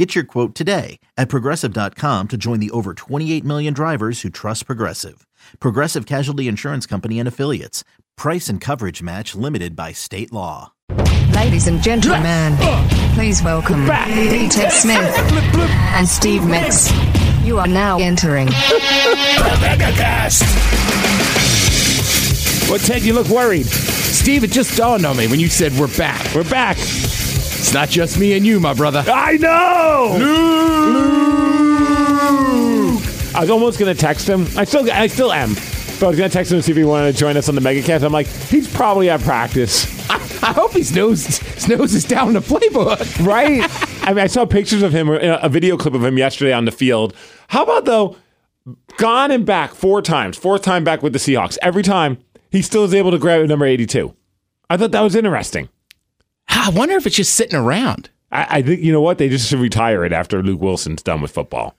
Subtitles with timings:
[0.00, 4.64] Get your quote today at progressive.com to join the over 28 million drivers who trust
[4.64, 5.26] Progressive.
[5.58, 7.84] Progressive Casualty Insurance Company and Affiliates.
[8.16, 10.72] Price and coverage match limited by state law.
[11.34, 12.56] Ladies and gentlemen,
[13.12, 15.14] please welcome D-Ted Smith
[15.94, 16.88] and Steve Migs.
[17.44, 18.46] You are now entering
[22.70, 23.66] Well, Ted, you look worried.
[23.66, 26.34] Steve, it just dawned on me when you said we're back.
[26.34, 26.78] We're back.
[27.60, 29.04] It's not just me and you, my brother.
[29.06, 30.16] I know.
[32.98, 33.04] Luke.
[33.36, 34.46] I was almost gonna text him.
[34.56, 35.52] I still, I still am.
[35.54, 37.54] But I was gonna text him to see if he wanted to join us on
[37.54, 38.02] the MegaCast.
[38.02, 39.84] I'm like, he's probably at practice,
[40.42, 43.26] I hope his nose, his nose is down the playbook.
[43.26, 43.60] right?
[44.08, 46.64] I mean, I saw pictures of him, uh, a video clip of him yesterday on
[46.64, 47.14] the field.
[47.48, 48.16] How about though,
[48.96, 51.58] gone and back four times, fourth time back with the Seahawks.
[51.60, 52.16] Every time
[52.50, 54.14] he still is able to grab number 82.
[54.70, 55.68] I thought that was interesting.
[56.48, 58.10] I wonder if it's just sitting around.
[58.32, 61.20] I, I think you know what they just should retire it after Luke Willson's done
[61.20, 61.74] with football.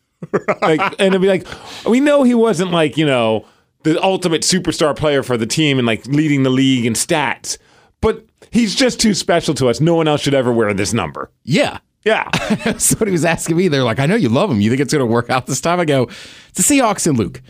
[0.61, 1.47] like, and it'd be like,
[1.85, 3.45] we know he wasn't like you know
[3.83, 7.57] the ultimate superstar player for the team and like leading the league in stats,
[8.01, 9.79] but he's just too special to us.
[9.81, 11.31] No one else should ever wear this number.
[11.43, 11.79] Yeah.
[12.03, 12.27] Yeah,
[12.63, 13.67] That's what he was asking me.
[13.67, 14.59] They're like, I know you love him.
[14.59, 15.79] You think it's going to work out this time?
[15.79, 16.09] I go,
[16.49, 17.43] it's the Seahawks and Luke.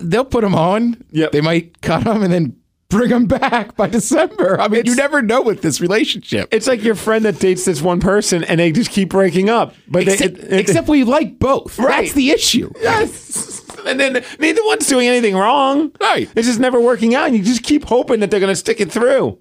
[0.00, 1.04] They'll put him on.
[1.10, 1.32] Yep.
[1.32, 2.56] They might cut him and then
[2.88, 4.60] bring them back by December.
[4.60, 6.48] I mean, you never know with this relationship.
[6.52, 9.74] it's like your friend that dates this one person and they just keep breaking up.
[9.88, 11.78] But they- except, it- it- except we like both.
[11.78, 12.02] Right.
[12.04, 12.70] That's the issue.
[12.80, 13.62] Yes.
[13.86, 15.92] And then neither one's doing anything wrong.
[16.00, 16.28] Right.
[16.34, 17.28] It's just never working out.
[17.28, 19.38] And you just keep hoping that they're going to stick it through.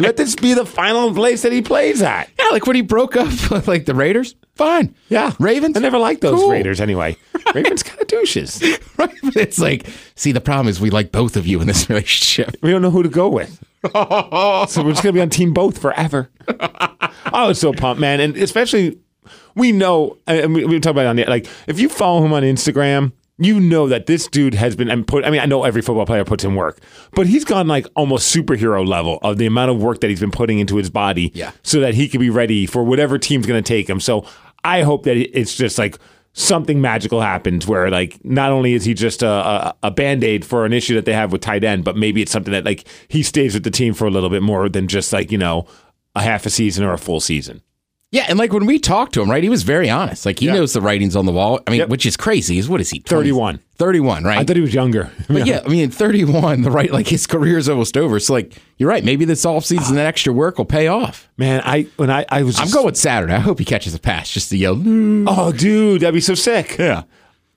[0.00, 2.28] Let this be the final place that he plays at.
[2.38, 4.34] Yeah, like when he broke up like the Raiders.
[4.56, 4.94] Fine.
[5.08, 5.32] Yeah.
[5.38, 5.76] Ravens.
[5.76, 6.50] I never liked those Cool.
[6.50, 7.16] Raiders anyway.
[7.54, 8.60] Ravens kind of douches.
[8.98, 9.14] Right.
[9.22, 9.86] But It's like,
[10.16, 12.56] see, the problem is we like both of you in this relationship.
[12.62, 13.62] We don't know who to go with.
[13.92, 16.28] so we're just going to be on team both forever.
[16.48, 18.18] I was so pumped, man.
[18.18, 18.98] And especially,
[19.54, 22.32] we know, and we, we talk about it on the, like, if you follow him
[22.32, 25.24] on Instagram, you know that this dude has been and put.
[25.24, 26.80] I mean, I know every football player puts in work,
[27.12, 30.30] but he's gone like almost superhero level of the amount of work that he's been
[30.32, 31.52] putting into his body, Yeah.
[31.62, 34.00] so that he can be ready for whatever team's going to take him.
[34.00, 34.26] So
[34.64, 35.98] I hope that it's just like
[36.32, 40.64] something magical happens where like not only is he just a, a, a band-aid for
[40.66, 43.22] an issue that they have with tight end, but maybe it's something that like he
[43.22, 45.66] stays with the team for a little bit more than just like you know
[46.14, 47.62] a half a season or a full season.
[48.10, 50.24] Yeah, and like when we talked to him, right, he was very honest.
[50.24, 50.54] Like he Yeah.
[50.54, 51.60] knows the writings on the wall.
[51.66, 51.88] I mean, Yep.
[51.90, 52.56] which is crazy.
[52.56, 53.00] Is what is he?
[53.00, 53.08] 20?
[53.24, 53.60] 31.
[53.76, 54.38] 31, right?
[54.38, 55.10] I thought he was younger.
[55.28, 58.18] but yeah, I mean, 31, the right, like his career is almost over.
[58.18, 59.04] So, like, you're right.
[59.04, 61.28] Maybe this offseason, that extra work will pay off.
[61.36, 63.34] man, I when I I was I'm going Saturday.
[63.34, 64.82] I hope he catches a pass just to yell.
[65.28, 66.76] Oh, dude, that'd be so sick.
[66.78, 67.02] Yeah.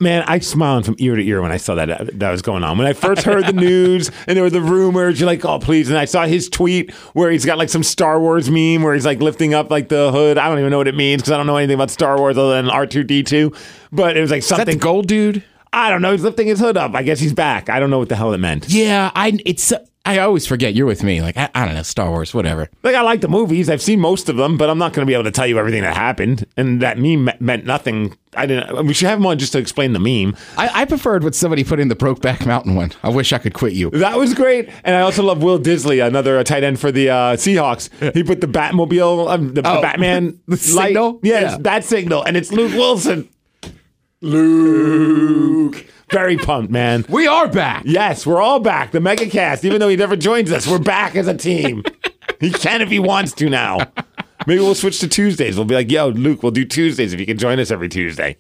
[0.01, 2.63] Man, I smiled from ear to ear when I saw that uh, that was going
[2.63, 2.78] on.
[2.78, 5.89] When I first heard the news and there were the rumors, you're like, oh, please.
[5.89, 9.06] And I saw his tweet where he's got like some Star Wars meme where he's
[9.06, 10.39] like lifting up like the hood.
[10.39, 12.38] I don't even know what it means because I don't know anything about Star Wars
[12.38, 13.56] other than R2D2.
[13.91, 14.78] But it was like Is that something.
[14.78, 15.44] the gold dude?
[15.72, 16.12] I don't know.
[16.12, 16.95] He's lifting his hood up.
[16.95, 17.69] I guess he's back.
[17.69, 18.68] I don't know what the hell it meant.
[18.69, 19.72] Yeah, I it's
[20.19, 21.22] I always forget you're with me.
[21.22, 22.69] Like, I, I don't know, Star Wars, whatever.
[22.83, 23.69] Like, I like the movies.
[23.69, 25.57] I've seen most of them, but I'm not going to be able to tell you
[25.59, 26.45] everything that happened.
[26.57, 28.16] And that meme me- meant nothing.
[28.35, 28.85] I didn't.
[28.88, 30.35] We should have him on just to explain the meme.
[30.57, 32.91] I, I preferred what somebody put in the Brokeback Mountain one.
[33.03, 33.89] I wish I could quit you.
[33.91, 37.09] That was great, and I also love Will Dissly, another uh, tight end for the
[37.09, 37.89] uh, Seahawks.
[38.13, 40.88] He put the Batmobile, um, the, the Oh, Batman the light.
[40.88, 41.19] signal?
[41.23, 41.57] Yes, Yeah.
[41.61, 43.27] that signal, and it's Luke Willson.
[44.21, 47.05] Luke, very pumped, man.
[47.09, 47.83] We are back.
[47.85, 48.91] Yes, we're all back.
[48.91, 51.83] The MegaCast, even though he never joins us, we're back as a team.
[52.39, 53.79] he can if he wants to now.
[54.47, 55.55] Maybe we'll switch to Tuesdays.
[55.55, 58.38] We'll be like, "Yo, Luke, we'll do Tuesdays if you can join us every Tuesday."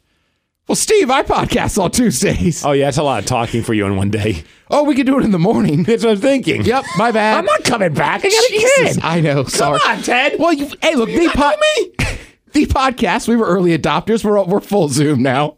[0.67, 2.63] Well, Steve, I podcast on Tuesdays.
[2.63, 4.43] Oh yeah, that's a lot of talking for you in one day.
[4.69, 5.83] Oh, we could do it in the morning.
[5.83, 6.63] That's what I'm thinking.
[6.63, 7.37] Yep, my bad.
[7.37, 8.23] I'm not coming back.
[8.23, 9.03] I got a Jesus, kid.
[9.03, 9.43] I know.
[9.43, 9.79] Sorry.
[9.85, 10.39] on, Ted.
[10.39, 12.05] Well, you, hey, look, the, po-
[12.53, 14.23] the podcast, we were early adopters.
[14.23, 15.55] We're we're full Zoom now.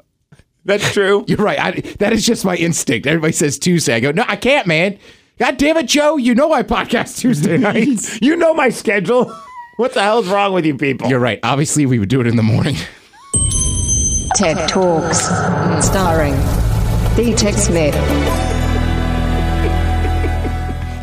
[0.66, 1.26] That's true.
[1.28, 1.60] You're right.
[1.60, 3.06] I, that is just my instinct.
[3.08, 3.94] Everybody says Tuesday.
[3.96, 4.98] I go, no, I can't, man.
[5.40, 6.18] God damn it, Joe.
[6.18, 8.22] You know I podcast Tuesday nights.
[8.22, 9.34] You know my schedule.
[9.78, 11.10] What the hell's wrong with you people?
[11.10, 11.40] You're right.
[11.42, 12.76] Obviously, we would do it in the morning.
[14.36, 15.18] TED Talks,
[15.84, 16.36] starring
[17.16, 17.96] D-Tech Smith.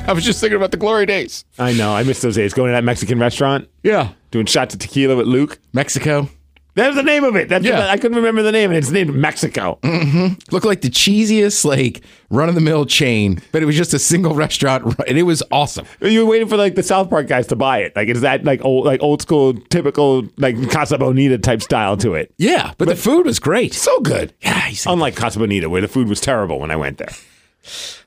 [0.06, 1.44] I was just thinking about the glory days.
[1.58, 1.92] I know.
[1.92, 2.54] I miss those days.
[2.54, 4.10] Going to that Mexican restaurant, Yeah.
[4.30, 5.58] doing shots of tequila with Luke.
[5.72, 6.28] Mexico.
[6.74, 7.48] That's the name of it.
[7.48, 7.86] That's Yeah.
[7.88, 9.78] I couldn't remember the name, and it's named Mexico.
[9.82, 10.34] Mm-hmm.
[10.52, 13.98] Looked like the cheesiest, like run of the mill chain, but it was just a
[13.98, 15.86] single restaurant, and it was awesome.
[16.00, 17.94] You were waiting for like the South Park guys to buy it.
[17.96, 22.14] Like, is that like old, like old school, typical like Casa Bonita type style to
[22.14, 22.32] it?
[22.38, 23.74] Yeah, but, the food was great.
[23.74, 24.34] So good.
[24.40, 27.10] Yeah, Unlike Casa Bonita, where the food was terrible when I went there.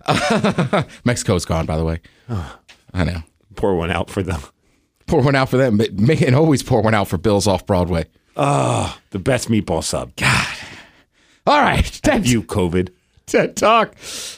[1.05, 2.01] Mexico's gone, by the way.
[2.93, 3.23] I know.
[3.55, 4.41] Pour one out for them.
[5.07, 7.65] Pour one out for them, but make and always pour one out for Bills off
[7.65, 8.05] Broadway.
[8.35, 10.15] Oh, the best meatball sub.
[10.15, 10.47] God.
[11.45, 12.89] All right, TED, You COVID.
[13.25, 13.95] TED Talk.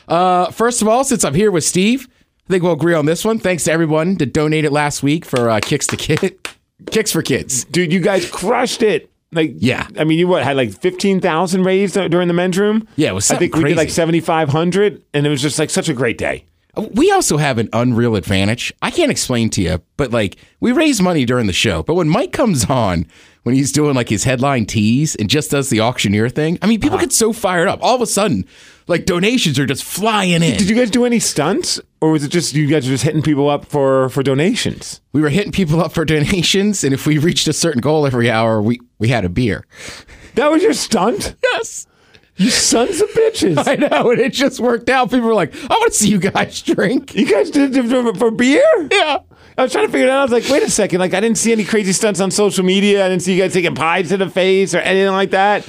[0.07, 2.07] Uh, first of all, since I'm here with Steve,
[2.47, 3.39] I think we'll agree on this one.
[3.39, 6.37] Thanks to everyone that donated last week for uh, Kicks to Kid,
[6.91, 7.63] Kicks for Kids.
[7.65, 9.11] Dude, you guys crushed it.
[9.31, 9.87] Like, Yeah.
[9.97, 12.87] I mean, you what had like fifteen thousand raised during the men's room?
[12.95, 15.59] Yeah, it was I think we did like seventy five hundred, and it was just
[15.59, 16.45] like such a great day.
[16.91, 18.73] We also have an unreal advantage.
[18.81, 21.83] I can't explain to you, but like we raise money during the show.
[21.83, 23.07] But when Mike comes on,
[23.45, 26.81] when he's doing like his headline tease and just does the auctioneer thing, I mean,
[26.81, 27.05] people uh-huh.
[27.05, 27.77] get so fired up.
[27.83, 28.43] All of a sudden,
[28.87, 30.57] like donations are just flying in.
[30.57, 33.21] Did you guys do any stunts, or was it just you guys were just hitting
[33.21, 34.99] people up for for donations?
[35.13, 38.31] we were hitting people up for donations, and if we reached a certain goal every
[38.31, 39.63] hour, we we had a beer.
[40.33, 41.85] That was your stunt, Yes.
[42.37, 43.63] you sons of bitches.
[43.67, 45.11] I know, and it just worked out.
[45.11, 48.31] People were like, "I want to see you guys drink." You guys did it for
[48.31, 48.87] beer?
[48.91, 49.19] Yeah.
[49.57, 50.19] I was trying to figure it out.
[50.19, 50.99] I was like, wait a second.
[50.99, 53.05] Like, I didn't see any crazy stunts on social media.
[53.05, 55.67] I didn't see you guys taking pies to the face or anything like that.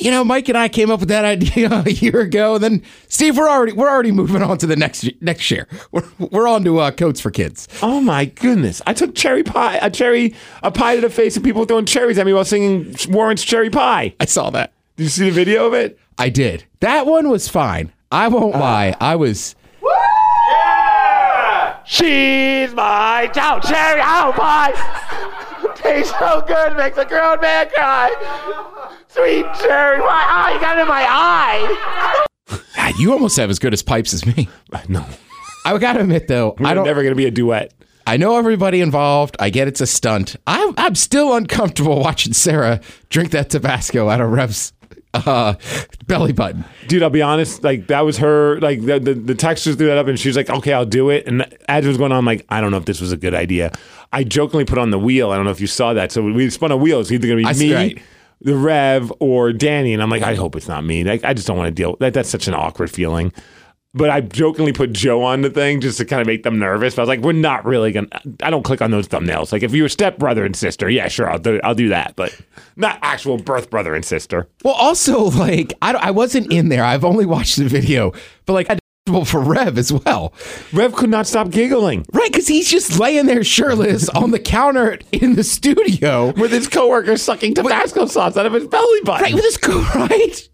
[0.00, 2.56] You know, Mike and I came up with that idea a year ago.
[2.56, 5.68] And then Steve, we're already we're already moving on to the next next year.
[5.92, 7.68] We're we're on to uh, coats for kids.
[7.82, 8.82] Oh my goodness!
[8.86, 12.18] I took cherry pie, a cherry, a pie to the face, and people throwing cherries
[12.18, 14.72] at me while singing Warrant's "Cherry Pie." I saw that.
[14.96, 15.98] Did you see the video of it?
[16.18, 16.64] I did.
[16.80, 17.92] That one was fine.
[18.10, 18.96] I won't lie.
[19.00, 19.54] I was.
[21.88, 25.72] She's my chow cherry apple my.
[25.74, 28.10] Tastes so good, makes a grown man cry.
[29.08, 30.04] Sweet cherry pie.
[30.06, 32.26] Ah, you got it in my eye.
[32.76, 34.48] Ah, You almost have as good as pipes as me.
[34.88, 35.04] No,
[35.64, 36.84] I gotta admit though, I I'm don't.
[36.86, 37.72] never gonna be a duet.
[38.06, 39.36] I know everybody involved.
[39.38, 40.36] I get it's a stunt.
[40.46, 44.72] I'm I'm still uncomfortable watching Sarah drink that Tabasco out of Rev's
[45.14, 45.54] uh,
[46.06, 46.64] belly button.
[46.86, 47.62] Dude, I'll be honest.
[47.62, 48.60] Like that was her.
[48.60, 51.10] Like the the, the texters threw that up, and she was like, "Okay, I'll do
[51.10, 53.12] it." And as it was going on, I'm like, I don't know if this was
[53.12, 53.72] a good idea.
[54.12, 55.30] I jokingly put on the wheel.
[55.30, 56.12] I don't know if you saw that.
[56.12, 57.00] So we spun a wheel.
[57.00, 58.02] It's either gonna be I me, right.
[58.40, 59.92] the Rev, or Danny.
[59.92, 61.04] And I'm like, I hope it's not me.
[61.04, 61.96] Like, I just don't want to deal.
[62.00, 63.32] That that's such an awkward feeling.
[63.98, 66.94] But I jokingly put Joe on the thing just to kind of make them nervous.
[66.94, 68.08] But I was like, we're not really gonna.
[68.42, 69.52] I don't click on those thumbnails.
[69.52, 71.60] Like if you were stepbrother and sister, yeah, sure, I'll do.
[71.64, 72.14] I'll do that.
[72.16, 72.38] But
[72.76, 74.48] not actual birth brother and sister.
[74.64, 76.84] Well, also like I, I wasn't in there.
[76.84, 78.12] I've only watched the video,
[78.46, 78.78] but like I
[79.24, 80.34] for Rev as well,
[80.72, 82.04] Rev could not stop giggling.
[82.12, 82.30] right?
[82.30, 87.16] Because he's just laying there shirtless on the counter in the studio, with his coworker
[87.16, 89.22] sucking Tabasco sauce out of his belly button.
[89.24, 90.48] right with his co right.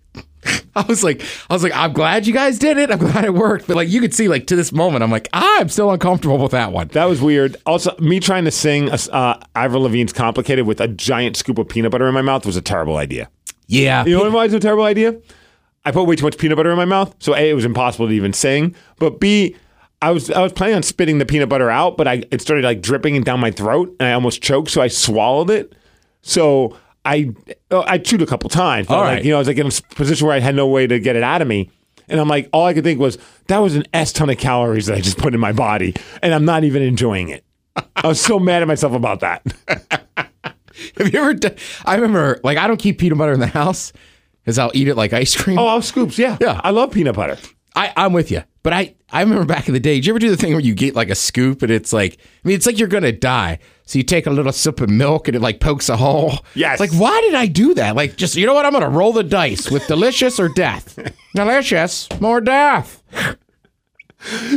[0.76, 2.90] I was like, I was like, I'm glad you guys did it.
[2.90, 3.66] I'm glad it worked.
[3.66, 6.52] But like, you could see, like to this moment, I'm like, I'm still uncomfortable with
[6.52, 6.88] that one.
[6.88, 7.56] That was weird.
[7.66, 11.92] Also, me trying to sing uh, Avril Lavigne's "Complicated" with a giant scoop of peanut
[11.92, 13.28] butter in my mouth was a terrible idea.
[13.66, 15.16] Yeah, You know why it's a terrible idea?
[15.86, 18.08] I put way too much peanut butter in my mouth, so a it was impossible
[18.08, 18.74] to even sing.
[18.98, 19.56] But b
[20.02, 22.64] I was I was planning on spitting the peanut butter out, but I it started
[22.64, 25.74] like dripping down my throat, and I almost choked, so I swallowed it.
[26.22, 27.30] So I
[27.70, 28.88] uh, I chewed a couple times.
[28.88, 30.86] All like, you know, I was like in a position where I had no way
[30.86, 31.70] to get it out of me.
[32.08, 33.18] And I'm like, all I could think was
[33.48, 36.34] that was an S ton of calories that I just put in my body, and
[36.34, 37.44] I'm not even enjoying it.
[37.96, 39.42] I was so mad at myself about that.
[40.98, 41.34] Have you ever?
[41.34, 43.92] Done, I remember, like, I don't keep peanut butter in the house
[44.42, 45.58] because I'll eat it like ice cream.
[45.58, 46.18] Oh, I'll scoops.
[46.18, 46.60] Yeah, Yeah.
[46.62, 47.38] I love peanut butter.
[47.76, 48.42] I, I'm with you.
[48.62, 50.60] But I, I remember back in the day, did you ever do the thing where
[50.60, 53.12] you get like a scoop and it's like, I mean, it's like you're going to
[53.12, 53.58] die.
[53.86, 56.38] So you take a little sip of milk and it like pokes a hole.
[56.54, 56.80] Yes.
[56.80, 57.94] It's like, why did I do that?
[57.94, 58.64] Like, just, you know what?
[58.64, 60.98] I'm going to roll the dice with delicious or death.
[61.34, 63.02] delicious, more death.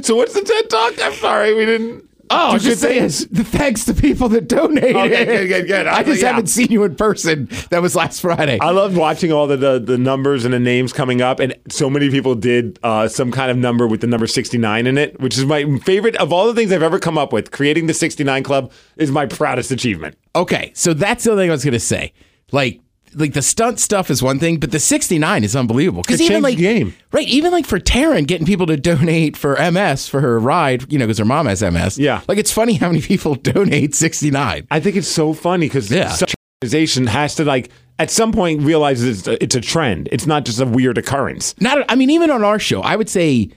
[0.02, 0.94] So what's the TED talk?
[1.04, 2.07] I'm sorry, we didn't.
[2.30, 4.96] Oh, do just good saying, the thanks to people that donated.
[4.96, 5.88] Okay, good, good, good.
[5.88, 6.30] I just Yeah.
[6.30, 7.50] haven't seen you in person.
[7.70, 8.58] That was last Friday.
[8.60, 11.90] I loved watching all the, the the numbers and the names coming up, and so
[11.90, 15.38] many people did uh, some kind of number with the number 69 in it, which
[15.38, 17.52] is my favorite of all the things I've ever come up with.
[17.52, 20.18] Creating the 69 Club is my proudest achievement.
[20.36, 22.14] Okay, so that's the other thing I was gonna say.
[22.52, 22.80] Like,
[23.18, 26.02] like the stunt stuff is one thing, but the 69 is unbelievable.
[26.04, 26.94] Because even like game.
[27.12, 30.98] right, even like for Taryn getting people to donate for MS for her ride, you
[31.00, 31.98] know, because her mom has MS.
[31.98, 32.22] Yeah.
[32.28, 34.68] like it's funny how many people donate 69.
[34.72, 36.10] I think it's so funny because Yeah.
[36.10, 37.70] such an organization has to like
[38.00, 40.08] at some point realize it's a, it's a trend.
[40.12, 41.56] It's not just a weird occurrence.
[41.60, 43.50] Not, I mean, even on our show, I would say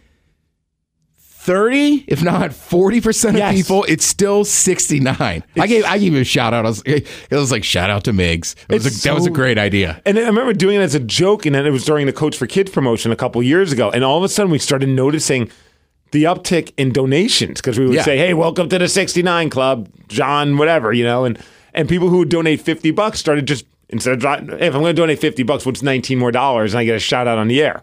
[1.40, 3.54] 30, if not 40% of Yes.
[3.54, 5.42] people, it's still 69.
[5.58, 6.66] I gave I gave you a shout out.
[6.66, 8.54] I was, it was like shout out to Migs.
[8.68, 10.02] That was, a, It's that was a great idea.
[10.04, 12.36] And I remember doing it as a joke, and then it was during the Coats
[12.36, 13.90] for Kids promotion a couple years ago.
[13.90, 15.50] And all of a sudden, we started noticing
[16.10, 18.02] the uptick in donations because we would Yeah.
[18.02, 21.38] say, "Hey, welcome to the '69 Club, John, whatever," you know, and
[21.72, 24.94] and people who would donate fifty bucks started just instead of hey, if I'm going
[24.94, 27.48] to donate fifty bucks, what's nineteen more dollars, and I get a shout out on
[27.48, 27.82] the air.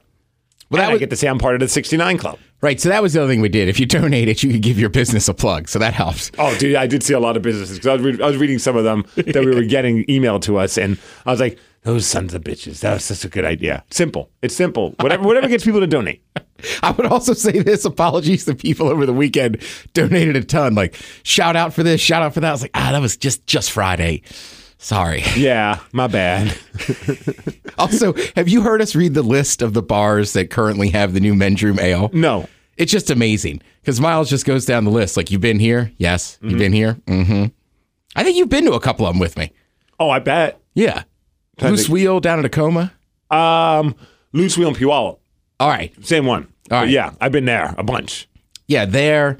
[0.69, 2.37] Well, that I was- get to say I'm part of the '69 Club.
[2.59, 2.81] Right.
[2.81, 3.69] So that was the other thing we did.
[3.69, 5.69] If you donate it, you could give your business a plug.
[5.69, 6.31] So that helps.
[6.39, 8.57] Oh, dude, I did see a lot of businesses because I, was I was reading
[8.57, 12.07] some of them that we were getting emailed to us, and I was like, "Those
[12.07, 12.79] sons of bitches!
[12.79, 13.83] That was such a good idea.
[13.91, 14.31] Simple.
[14.41, 14.95] It's simple.
[14.99, 16.23] Whatever, whatever gets people to donate."
[16.81, 19.61] I would also say this apologies to people over the weekend
[19.93, 20.73] donated a ton.
[20.73, 22.49] Like shout out for this, shout out for that.
[22.49, 24.23] I was like, ah, that was just just Friday.
[24.79, 25.23] Sorry.
[25.35, 26.55] Yeah, my bad.
[27.79, 31.19] Also, have you heard us read the list of the bars that currently have the
[31.19, 32.09] new men's room ale?
[32.11, 32.49] No.
[32.75, 35.15] It's just amazing because Miles just goes down the list.
[35.15, 35.91] Like, you've been here?
[35.97, 36.39] Yes.
[36.41, 36.95] You've been here?
[37.05, 37.45] Mm-hmm.
[38.15, 39.51] I think you've been to a couple of them with me.
[39.99, 40.59] Oh, I bet.
[40.73, 41.03] Yeah.
[41.59, 42.91] I Loose think- Wheel down in Tacoma.
[43.29, 43.93] Um,
[44.33, 45.19] Loose Wheel and Puyallup,
[45.59, 45.93] All right.
[46.03, 46.47] same one.
[46.71, 46.85] All right.
[46.85, 48.27] But yeah, I've been there a bunch.
[48.67, 49.37] Yeah, there.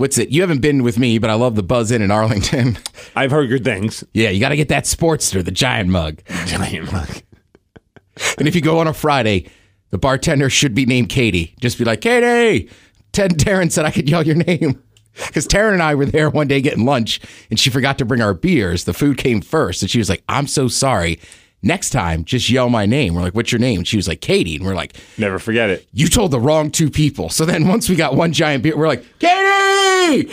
[0.00, 0.30] What's it?
[0.30, 2.78] You haven't been with me, but I love the Buzz Inn in Arlington.
[3.14, 4.02] I've heard good things.
[4.14, 6.22] yeah, you got to get that Sportster, the giant mug.
[6.46, 7.22] Giant mug.
[8.38, 9.50] And if you go on a Friday,
[9.90, 11.54] the bartender should be named Katie.
[11.60, 12.70] Just be like, Katie.
[13.12, 14.82] Ted Taryn said I could yell your name.
[15.26, 18.22] Because Taryn and I were there one day getting lunch and she forgot to bring
[18.22, 18.84] our beers.
[18.84, 19.82] The food came first.
[19.82, 21.18] And she was like, I'm so sorry.
[21.62, 23.14] Next time, just yell my name.
[23.14, 23.80] We're like, what's your name?
[23.80, 24.56] And she was like, Katie.
[24.56, 25.86] And we're like, Never forget it.
[25.92, 27.28] you told the wrong two people.
[27.28, 30.30] So then once we got one giant beer, we're like, Katie!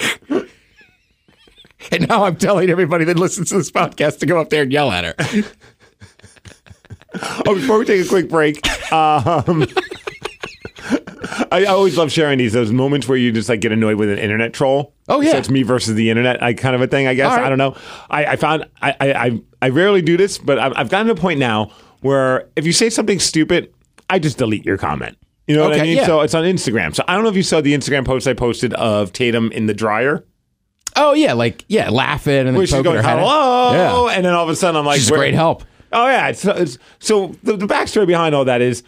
[1.92, 4.72] and now I'm telling everybody that listens to this podcast to go up there and
[4.72, 5.44] yell at her.
[7.48, 8.60] Oh, before we take a quick break,
[8.92, 9.66] um,
[11.52, 14.18] I always love sharing these those moments where you just like get annoyed with an
[14.20, 14.94] internet troll.
[15.08, 15.32] Oh, yeah.
[15.32, 17.08] so it's me versus the internet, I kind of a thing.
[17.08, 17.46] I guess right.
[17.46, 17.76] I don't know.
[18.10, 21.16] I, I found I, I I rarely do this, but I've, I've gotten to a
[21.16, 23.74] point now where if you say something stupid,
[24.10, 25.18] I just delete your comment.
[25.48, 25.96] You know what I mean?
[25.98, 26.06] yeah.
[26.06, 26.94] So it's on Instagram.
[26.94, 29.66] So I don't know if you saw the Instagram post I posted of Tatum in
[29.66, 30.26] the dryer.
[30.98, 31.34] Oh, yeah.
[31.34, 34.16] Like, yeah, laughing and Where she's going, hello, Yeah.
[34.16, 35.64] and then all of a sudden I'm like, She's great help.
[35.94, 38.84] Oh yeah, it's, it's so the, the backstory behind all that is,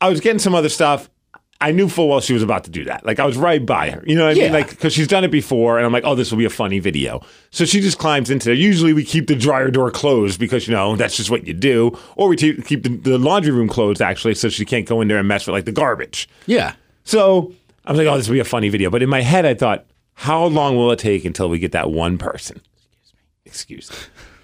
[0.00, 1.10] I was getting some other stuff.
[1.60, 3.06] I knew full well she was about to do that.
[3.06, 4.02] Like I was right by her.
[4.06, 4.44] You know what I Yeah.
[4.44, 4.52] mean?
[4.52, 6.78] Like because she's done it before, and I'm like, oh, this will be a funny
[6.78, 7.24] video.
[7.50, 8.54] So she just climbs into there.
[8.54, 11.96] Usually we keep the dryer door closed because you know that's just what you do,
[12.16, 15.08] or we te- keep the, the laundry room closed actually, so she can't go in
[15.08, 16.28] there and mess with like the garbage.
[16.46, 16.74] Yeah.
[17.04, 17.52] So
[17.84, 18.90] I was like, oh, this will be a funny video.
[18.90, 21.90] But in my head, I thought, how long will it take until we get that
[21.90, 22.60] one person?
[22.96, 23.40] Excuse me.
[23.46, 23.96] Excuse me.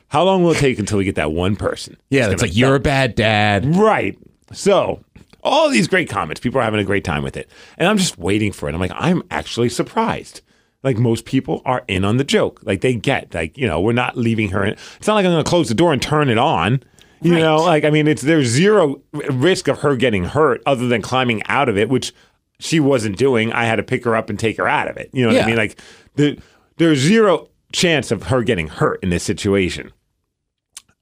[0.08, 1.96] How long will it take until we get that one person?
[2.10, 2.30] Yeah.
[2.30, 3.74] It's like, you're a bad dad.
[3.74, 4.16] Right.
[4.52, 5.02] So,
[5.42, 7.50] all these great comments, people are having a great time with it.
[7.78, 8.74] And I'm just waiting for it.
[8.74, 10.40] I'm like, I'm actually surprised.
[10.82, 12.60] Like most people are in on the joke.
[12.64, 14.72] Like they get, like, you know, we're not leaving her in.
[14.72, 16.82] It's not like I'm going to close the door and turn it on.
[17.20, 21.02] You know, like, I mean, it's there's zero risk of her getting hurt other than
[21.02, 22.12] climbing out of it, which
[22.58, 23.52] she wasn't doing.
[23.52, 25.08] I had to pick her up and take her out of it.
[25.12, 25.44] You know what Yeah.
[25.44, 25.56] I mean?
[25.56, 25.78] Like,
[26.16, 26.36] the,
[26.78, 29.92] there's zero chance of her getting hurt in this situation.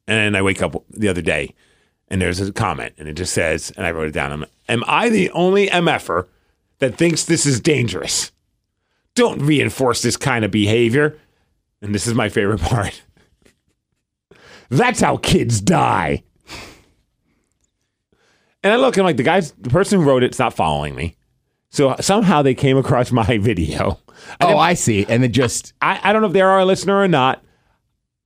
[0.06, 1.54] And I wake up the other day
[2.10, 4.84] and there's a comment and it just says, and I wrote it down, I'm, am
[4.86, 6.26] I the only MFer
[6.80, 8.32] that thinks this is dangerous?
[9.14, 11.18] Don't reinforce this kind of behavior.
[11.80, 13.02] And this is my favorite part.
[14.68, 16.22] That's how kids die.
[18.62, 20.94] And I look and I'm like, the guys, the person who wrote it's not following
[20.94, 21.16] me.
[21.70, 24.00] So somehow they came across my video.
[24.40, 25.06] I Oh, I see.
[25.08, 27.42] And then just, I, I don't know if they're a listener or not.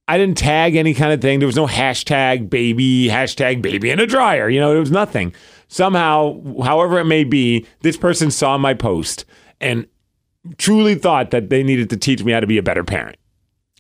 [0.07, 1.39] I didn't tag any kind of thing.
[1.39, 4.49] There was no hashtag baby, hashtag baby in a dryer.
[4.51, 5.35] You know, there was nothing.
[5.69, 9.25] Somehow, however it may be, this person saw my post
[9.61, 9.87] and
[10.59, 13.17] truly thought that they needed to teach me how to be a better parent.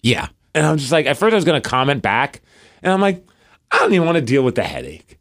[0.03, 0.29] yeah.
[0.57, 2.41] And I'm just like, at first I was going to comment back,
[2.81, 3.27] and I'm like,
[3.73, 5.19] I don't even want to deal with the headache.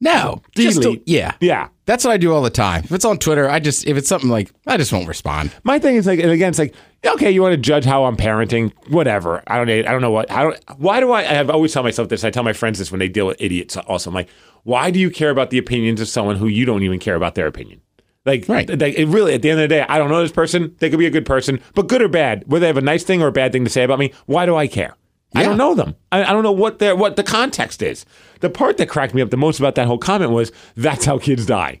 [0.00, 0.42] No.
[0.56, 1.04] Just Delete.
[1.06, 1.34] yeah.
[1.40, 1.68] Yeah.
[1.92, 2.84] That's what I do all the time.
[2.84, 5.52] If it's on Twitter, I just, if it's something like, I just won't respond.
[5.62, 8.16] My thing is like, and again, it's like, okay, you want to judge how I'm
[8.16, 9.42] parenting, whatever.
[9.46, 9.84] I don't, need.
[9.84, 10.30] I don't know what.
[10.30, 10.58] I don't.
[10.78, 11.20] Why do I?
[11.20, 12.24] I have always tell myself this.
[12.24, 13.76] I tell my friends this when they deal with idiots.
[13.76, 14.30] Also, I'm like,
[14.62, 17.34] why do you care about the opinions of someone who you don't even care about
[17.34, 17.82] their opinion?
[18.24, 18.70] Like, Right.
[18.70, 20.74] like it really, at the end of the day, I don't know this person.
[20.78, 23.04] They could be a good person, but good or bad, whether they have a nice
[23.04, 24.94] thing or a bad thing to say about me, why do I care?
[25.34, 25.96] I don't know them.
[26.10, 28.04] I, I don't know what their what the context is.
[28.40, 31.18] The part that cracked me up the most about that whole comment was that's how
[31.18, 31.80] kids die,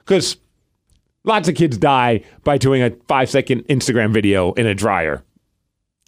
[0.00, 0.36] because
[1.24, 5.22] lots of kids die by doing a five second Instagram video in a dryer.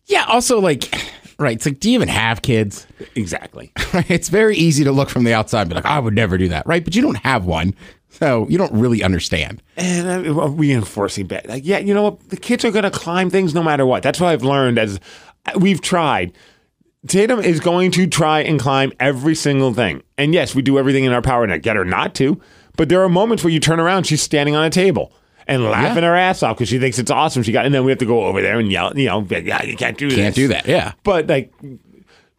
[0.06, 0.24] Yeah.
[0.28, 0.92] Also, like,
[1.38, 1.56] right.
[1.56, 2.86] It's like, do you even have kids?
[3.14, 3.72] Exactly.
[3.92, 4.10] Right?
[4.10, 6.48] It's very easy to look from the outside and be like, I would never do
[6.48, 6.66] that.
[6.66, 6.82] Right.
[6.82, 7.74] But you don't have one.
[8.08, 9.62] So you don't really understand.
[9.76, 11.46] And uh, reinforcing bet.
[11.46, 12.30] Like, yeah, you know what?
[12.30, 14.02] The kids are going to climb things no matter what.
[14.02, 14.98] That's what I've learned as
[15.56, 16.32] we've tried.
[17.06, 20.02] Tatum is going to try and climb every single thing.
[20.16, 22.40] And yes, we do everything in our power to get her not to.
[22.76, 25.12] But there are moments where you turn around, she's standing on a table
[25.48, 26.10] and laughing Yeah.
[26.10, 27.42] her ass off because she thinks it's awesome.
[27.42, 29.64] She got, and then we have to go over there and yell, you know, yeah,
[29.64, 30.16] you can't do this.
[30.16, 30.66] Can't do that.
[30.66, 30.92] Yeah.
[31.02, 31.52] But like,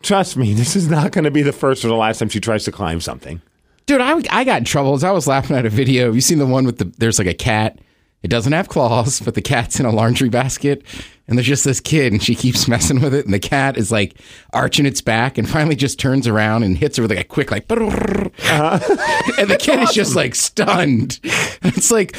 [0.02, 2.40] trust me, this is not going to be the first or the last time she
[2.40, 3.42] tries to climb something.
[3.86, 6.06] Dude, I, I got in trouble as I was laughing at a video.
[6.06, 7.80] Have you seen the one with the there's like a cat?
[8.24, 10.84] It doesn't have claws, but the cat's in a laundry basket.
[11.28, 13.26] And there's just this kid and she keeps messing with it.
[13.26, 14.16] And the cat is like
[14.54, 17.52] arching its back and finally just turns around and hits her with like a quick
[17.52, 19.34] like uh-huh.
[19.38, 21.20] and the kid is just like stunned.
[21.24, 22.16] It's like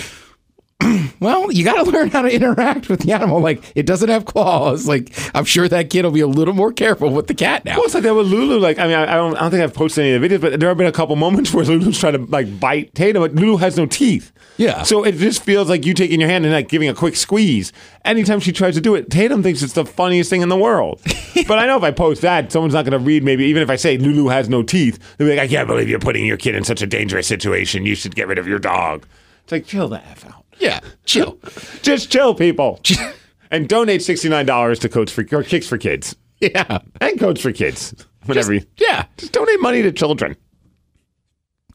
[1.20, 3.40] well, you got to learn how to interact with the animal.
[3.40, 4.86] Like, it doesn't have claws.
[4.86, 7.76] Like, I'm sure that kid will be a little more careful with the cat now.
[7.76, 8.58] Well, it's like that with Lulu.
[8.58, 10.40] Like, I mean, I, I don't, I don't think I've posted any of the videos,
[10.40, 13.22] but there have been a couple moments where Lulu's trying to like bite Tatum.
[13.22, 14.32] But Lulu has no teeth.
[14.56, 14.82] Yeah.
[14.82, 17.72] So it just feels like you taking your hand and like giving a quick squeeze.
[18.04, 21.00] Anytime she tries to do it, Tatum thinks it's the funniest thing in the world.
[21.48, 23.24] but I know if I post that, someone's not going to read.
[23.24, 25.88] Maybe even if I say Lulu has no teeth, they'll be like, I can't believe
[25.88, 27.86] you're putting your kid in such a dangerous situation.
[27.86, 29.06] You should get rid of your dog.
[29.42, 30.43] It's like chill the f out.
[30.58, 31.38] Yeah, chill.
[31.82, 32.80] Just chill, people.
[33.50, 36.78] and donate sixty nine dollars to Coats for or Kicks for Kids yeah.
[37.00, 37.94] and Coats for Kids.
[38.26, 38.54] Whatever.
[38.54, 39.04] you, Yeah.
[39.18, 40.37] just donate money to children.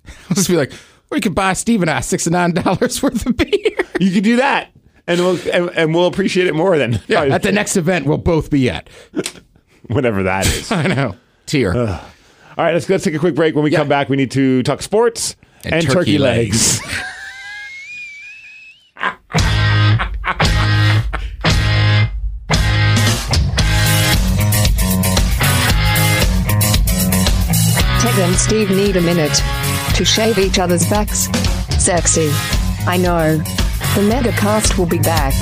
[0.07, 0.71] I'll just be like,
[1.12, 3.86] or you could buy Steve and I six and nine dollars worth of beer.
[4.00, 4.69] You can do that,
[5.07, 8.17] and we'll and, and we'll appreciate it more than Yeah, at the next event we'll
[8.17, 8.89] both be at.
[9.88, 10.71] whatever that is.
[10.71, 11.15] I know.
[11.45, 11.75] Tear.
[11.77, 11.86] All
[12.65, 13.55] right, let's let's take a quick break.
[13.55, 16.79] When we come back, we need to talk sports and, And turkey, turkey legs.
[16.79, 17.05] Ted
[28.19, 29.41] and Steve need a minute
[29.95, 31.29] to shave each other's backs.
[31.81, 32.29] Sexy.
[32.85, 33.38] I know.
[33.38, 35.33] The Megacast will be back.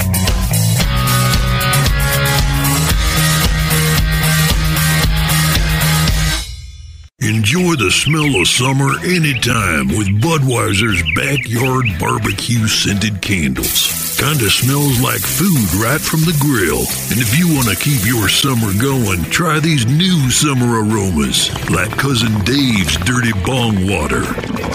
[7.19, 13.96] Enjoy the smell of summer anytime with Budweiser's Backyard Barbecue Scented Candles.
[14.17, 16.81] Kinda smells like food right from the grill.
[17.13, 21.95] And if you want to keep your summer going, try these new summer aromas like
[21.97, 24.25] Cousin Dave's Dirty Bong Water,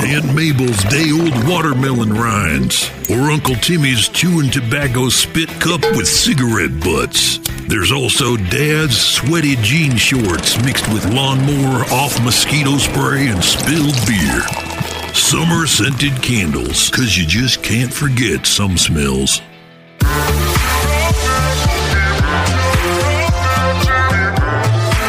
[0.06, 6.78] Aunt Mabel's Day Old Watermelon Rinds, or Uncle Timmy's Chewing Tobacco Spit Cup with cigarette
[6.78, 7.38] butts.
[7.66, 14.71] There's also Dad's sweaty jean shorts mixed with lawnmower off mosquito spray and spilled beer.
[15.14, 19.40] Summer scented candles, cause you just can't forget some smells.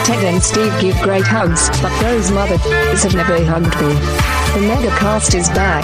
[0.06, 3.94] Ted and Steve give great hugs, but those motherfuckers have never hugged me.
[4.54, 5.84] The Megacast is back.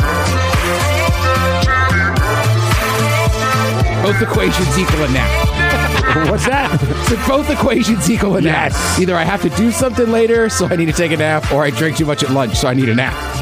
[4.03, 6.29] Both equations equal a nap.
[6.29, 6.79] What's that?
[7.07, 8.71] So both equations equal a nap.
[8.71, 8.99] Yes.
[8.99, 11.63] Either I have to do something later, so I need to take a nap, or
[11.63, 13.38] I drank too much at lunch, so I need a nap.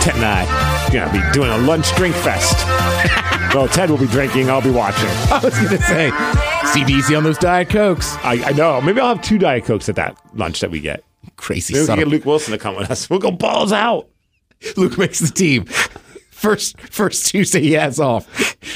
[0.00, 2.56] Ted and I gonna be doing a lunch drink fest.
[3.54, 4.50] well, Ted will be drinking.
[4.50, 5.08] I'll be watching.
[5.30, 6.12] I was gonna say,
[6.70, 8.14] Steve easy on those diet cokes.
[8.24, 8.80] I, I know.
[8.80, 11.04] Maybe I'll have two diet cokes at that lunch that we get.
[11.36, 13.08] Crazy Maybe we can get Luke Willson to come with us.
[13.08, 14.08] We'll go balls out.
[14.76, 15.64] Luke makes the team.
[16.30, 18.28] First, first Tuesday he has off.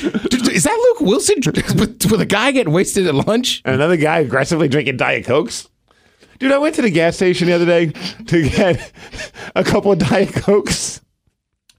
[0.03, 1.45] Is that Luke Willson
[1.79, 3.63] with, with a guy getting wasted at lunch?
[3.65, 5.69] And another guy aggressively drinking Diet Cokes.
[6.41, 7.87] Dude, I went to the gas station the other day
[8.27, 8.93] to get
[9.55, 11.02] a couple of Diet Cokes.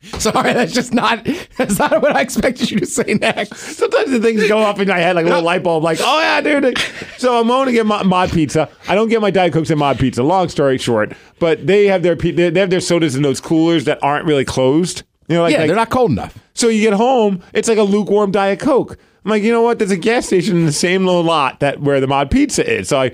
[0.20, 1.26] Sorry, that's just not
[1.58, 3.56] that's not what I expected you to say next.
[3.56, 6.20] Sometimes the things go off in my head like a little light bulb, like, oh
[6.20, 6.78] yeah, dude.
[7.18, 8.70] So I'm going to get my mod pizza.
[8.88, 10.22] I don't get my Diet Cokes and mod pizza.
[10.24, 13.98] Long story short, but they have their they have their sodas in those coolers that
[14.04, 15.04] aren't really closed.
[15.30, 16.38] You know, like, Yeah, like- they're not cold enough.
[16.54, 18.98] So you get home, it's like a lukewarm Diet Coke.
[19.26, 19.80] I'm like, you know what?
[19.80, 22.89] There's a gas station in the same little lot that where the mod pizza is.
[22.89, 23.12] So I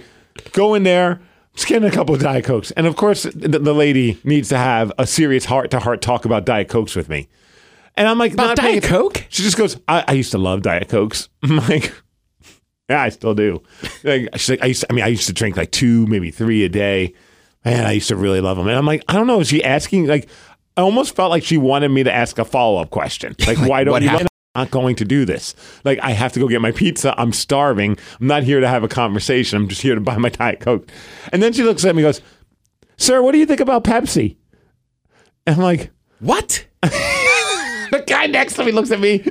[0.54, 1.21] go in there,
[1.55, 2.71] just getting a couple of Diet Cokes.
[2.71, 6.25] And of course, the, the lady needs to have a serious heart to heart talk
[6.25, 7.27] about Diet Cokes with me.
[7.95, 9.25] And I'm like, About not Diet Coke?
[9.29, 11.27] She just goes, I, I used to love Diet Cokes.
[11.43, 11.93] I'm like,
[12.89, 13.62] yeah, I still do.
[14.03, 16.31] Like, she's like, I used to, I mean, I used to drink like two, maybe
[16.31, 17.13] three a day.
[17.65, 18.67] Man, I used to really love them.
[18.67, 19.41] And I'm like, I don't know.
[19.41, 20.07] Is she asking?
[20.07, 20.29] Like,
[20.77, 23.35] I almost felt like she wanted me to ask a follow up question.
[23.45, 24.09] Like, why don't you?
[24.59, 25.55] Not going to do this.
[25.83, 27.13] Like, I have to go get my pizza.
[27.17, 27.97] I'm starving.
[28.19, 29.57] I'm not here to have a conversation.
[29.57, 30.89] I'm just here to buy my Diet Coke.
[31.31, 32.21] And then she looks at me and goes,
[32.97, 34.35] Sir, what do you think about Pepsi?
[35.47, 36.65] And I'm like, What?
[36.81, 39.21] the guy next to me looks at me,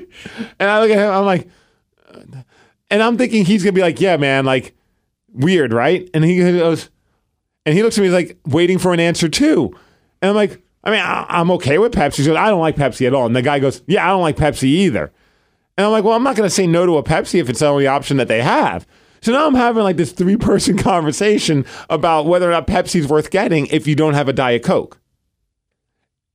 [0.59, 1.11] and I look at him.
[1.11, 1.49] I'm like,
[2.91, 4.75] and I'm thinking he's gonna be like, yeah, man, like
[5.33, 6.09] weird, right?
[6.15, 6.91] And he goes,
[7.65, 9.75] and he looks at me like waiting for an answer too,
[10.21, 12.17] and I'm like, I mean, I, I'm okay with Pepsi.
[12.17, 13.27] She goes, I don't like Pepsi at all.
[13.27, 15.13] And the guy goes, Yeah, I don't like Pepsi either.
[15.79, 17.61] And I'm like, Well, I'm not going to say no to a Pepsi if it's
[17.61, 18.87] the only option that they have.
[19.23, 23.31] So now I'm having like this three person conversation about whether or not Pepsi's worth
[23.31, 25.01] getting if you don't have a Diet Coke.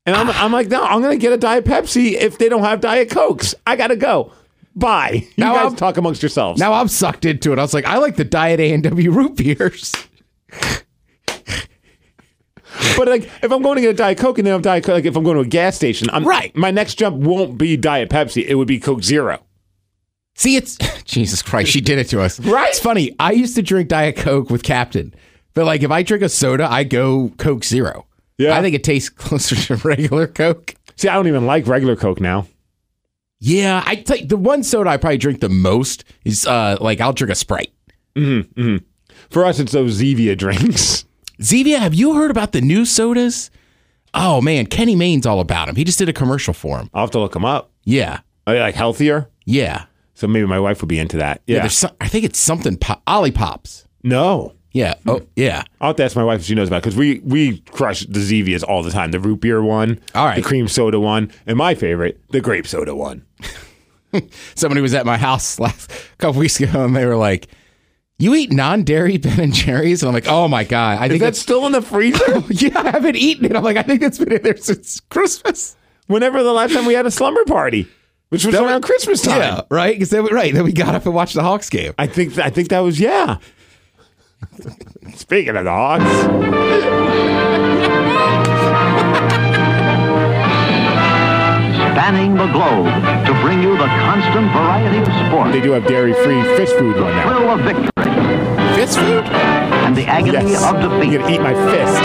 [0.06, 2.64] And I'm, I'm like, no, I'm going to get a Diet Pepsi if they don't
[2.64, 3.56] have Diet Cokes.
[3.66, 4.34] I got to go.
[4.76, 5.24] Bye.
[5.38, 6.60] You Now guys I'm- talk amongst yourselves.
[6.60, 7.60] Now I'm sucked into it.
[7.60, 9.94] I was like, I like the Diet A and W root beers.
[12.98, 14.96] But like, if I'm going to get a Diet Coke and then I'm Diet Coke,
[14.96, 16.56] like if I'm going to a gas station, I'm, Right.
[16.56, 19.44] My next jump won't be Diet Pepsi; it would be Coke Zero.
[20.36, 21.72] See, it's Jesus Christ.
[21.72, 22.40] She did it to us.
[22.40, 22.70] Right?
[22.70, 23.16] It's funny.
[23.20, 25.14] I used to drink Diet Coke with Captain,
[25.54, 28.08] but like if I drink a soda, I go Coke Zero.
[28.38, 28.58] Yeah.
[28.58, 30.76] I think it tastes closer to regular Coke.
[30.96, 32.48] See, I don't even like regular Coke now.
[33.40, 37.14] Yeah, I tell the one soda I probably drink the most is uh like I'll
[37.14, 37.74] drink a Sprite.
[38.16, 41.06] For us, it's those Zevia drinks.
[41.44, 43.52] Zevia, have you heard about the new sodas?
[44.14, 45.76] Oh man, Kenny Mayne's all about them.
[45.76, 46.90] He just did a commercial for them.
[46.94, 47.72] I'll have to look them up.
[47.84, 49.30] Yeah, Are they like healthier?
[49.46, 51.42] yeah, So maybe my wife would be into that.
[51.48, 51.56] yeah.
[51.58, 51.62] Yeah.
[51.64, 53.86] there's some, I think it's something po- Olipops.
[54.04, 54.54] no.
[54.76, 54.96] Yeah.
[55.06, 55.62] Oh yeah.
[55.82, 58.08] I'll have to ask my wife if she knows about it because we, we crush
[58.08, 59.12] the Zevias all the time.
[59.12, 60.36] The root beer one, All right.
[60.36, 63.24] the cream soda one, and my favorite, the grape soda one.
[64.56, 67.48] somebody was at my house last couple weeks ago and they were like,
[68.20, 71.20] "You eat non-dairy Ben and Jerry's?" And I'm like, "Oh my god, I Is think
[71.20, 72.40] that that's still in the freezer?
[72.50, 75.76] yeah, I haven't eaten it." I'm like, "I think that's been in there since Christmas."
[76.08, 77.88] Whenever the last time we had a slumber party,
[78.30, 79.40] which was around Christmas time.
[79.40, 79.94] Yeah, right.
[79.96, 81.94] Because then right then we got up and watched the Hawks game.
[81.98, 83.38] I think I think that was yeah.
[85.16, 86.04] Speaking of the Hawks,
[92.04, 92.86] spanning the globe
[93.26, 97.16] to bring you the constant variety of sport, they do have dairy-free fish food one
[97.16, 97.30] now.
[97.30, 99.24] thrill of victory, Fist food?
[99.24, 101.18] and the agony Yes, of I'm defeat.
[101.18, 101.98] gonna eat my fist.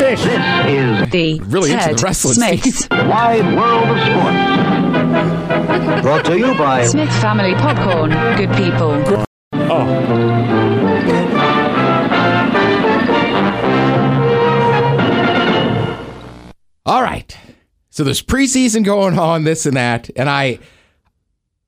[0.00, 0.22] Fish.
[0.24, 2.88] This is The Really into Ted the wrestling, Smiths.
[2.90, 6.00] Wide World of Sports.
[6.02, 8.10] Brought to you by Smith Family Popcorn.
[8.38, 9.02] Good people.
[9.70, 9.84] Oh,
[16.86, 17.34] All right.
[17.94, 20.58] So there's preseason going on, this and that, and I.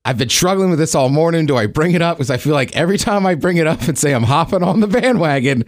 [0.04, 1.46] I've been struggling with this all morning.
[1.46, 2.16] Do I bring it up?
[2.16, 4.78] Because I feel like every time I bring it up and say I'm hopping on
[4.80, 5.64] the bandwagon,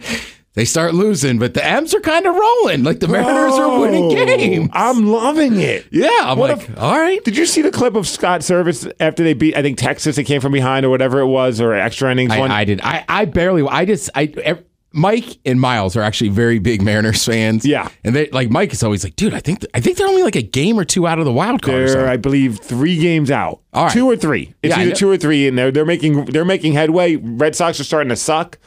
[0.53, 1.39] they start losing.
[1.39, 2.83] But the M's are kind of rolling.
[2.83, 4.69] Like the Mariners are winning games.
[4.73, 5.87] I'm loving it.
[5.91, 7.23] Yeah, I'm What like, a- all right.
[7.23, 9.55] Did you see the clip of Scott Servais after they beat?
[9.57, 10.17] I think Texas.
[10.17, 12.51] They came from behind or whatever it was, or extra innings one.
[12.51, 12.81] I, I did.
[12.81, 13.65] I, I barely.
[13.65, 14.09] I just.
[14.13, 14.59] I.
[14.91, 17.63] Mike and Miles are actually very big Mariners fans.
[17.65, 17.89] Yeah.
[18.03, 20.35] and they like Mike is always like, dude, I think I think they're only like
[20.35, 21.75] a game or two out of the wild card.
[21.75, 23.61] or They're, something." I believe, three games out.
[23.73, 23.93] All right.
[23.93, 24.53] Two or three.
[24.63, 27.17] It's Yeah, either two or three, and they're they're making they're making headway.
[27.17, 28.57] Red Sox are starting to suck.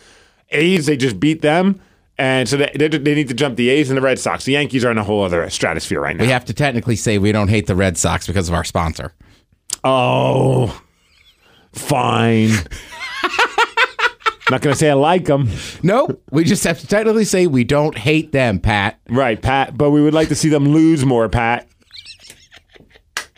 [0.51, 1.81] A's they just beat them,
[2.19, 4.45] and so they, they need to jump the A's and the Red Sox.
[4.45, 6.23] The Yankees are in a whole other stratosphere right now.
[6.23, 9.13] we have to technically say we don't hate the Red Sox because of our sponsor.
[9.83, 10.81] Oh,
[11.73, 12.51] fine.
[14.53, 15.49] Not gonna say I like them,
[15.83, 16.23] Nope.
[16.31, 19.01] we just have to technically say we don't hate them, Pat.
[19.09, 19.79] right, Pat?
[19.79, 21.67] But we would like to see them lose more, Pat.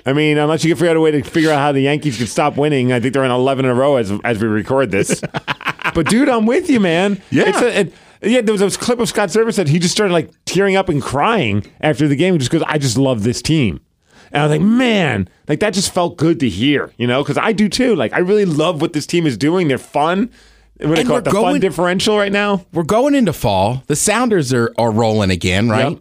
[0.04, 2.16] I mean, unless you can figure out a way to figure out how the Yankees
[2.18, 4.90] can stop winning, I think they're in eleven in a row as as we record
[4.90, 5.22] this.
[5.94, 7.22] but dude, I'm with you, man.
[7.30, 7.44] Yeah.
[7.46, 8.40] It's a, it, yeah.
[8.40, 11.00] There was a clip of Scott Servais that he just started like tearing up and
[11.00, 13.80] crying after the game just because I just love this team.
[14.32, 17.38] And I was like, man, like that just felt good to hear, you know, because
[17.38, 17.94] I do too.
[17.94, 19.68] Like I really love what this team is doing.
[19.68, 20.28] They're fun.
[20.78, 21.24] What do And call we're it?
[21.24, 22.64] The fun going- differential right now.
[22.72, 23.82] We're going into fall.
[23.86, 25.92] The Sounders are, are rolling again, right?
[25.92, 26.00] Yep.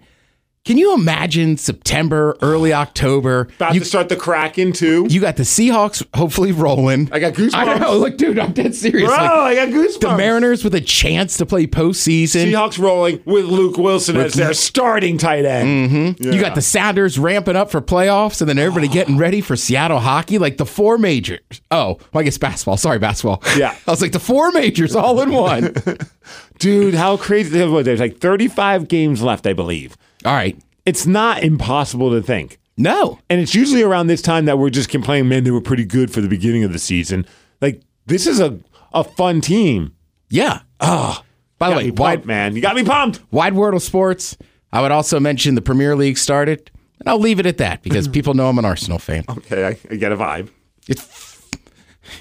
[0.65, 3.49] Can you imagine September, early October?
[3.57, 5.05] About You, to start the Kraken too.
[5.09, 7.09] you got the Seahawks hopefully rolling.
[7.11, 7.53] I got goosebumps.
[7.53, 7.97] I know.
[7.97, 9.09] Look, dude, I'm dead serious.
[9.09, 9.99] Bro, Like, I got goosebumps.
[9.99, 12.45] the Mariners with a chance to play postseason.
[12.49, 15.91] Seahawks rolling with Luke Willson as their starting tight end.
[15.91, 16.31] Mm-hmm.
[16.31, 19.99] You got the Sounders ramping up for playoffs, and then everybody getting ready for Seattle
[19.99, 21.41] hockey, like the four majors.
[21.71, 22.77] Oh, well, I guess basketball.
[22.77, 23.43] Sorry, basketball.
[23.57, 23.75] Yeah.
[23.85, 25.73] I was like the four majors all in one.
[26.59, 26.93] dude.
[26.93, 27.49] How crazy!
[27.49, 29.97] There's like 35 games left, I believe.
[30.25, 30.57] All right.
[30.85, 32.59] It's not impossible to think.
[32.77, 33.19] No.
[33.29, 36.11] And it's usually around this time that we're just complaining, man, they were pretty good
[36.11, 37.25] for the beginning of the season.
[37.61, 38.59] Like, this is a,
[38.93, 39.95] a fun team.
[40.29, 40.61] Yeah.
[40.79, 41.21] Oh.
[41.59, 42.55] By the way, wide, pumped, man.
[42.55, 43.21] You got me pumped.
[43.31, 44.35] wide world of sports.
[44.73, 48.07] I would also mention the Premier League started, and I'll leave it at that because
[48.09, 49.23] people know I'm an Arsenal fan.
[49.29, 50.49] Okay, I, I get a vibe.
[50.87, 51.47] It's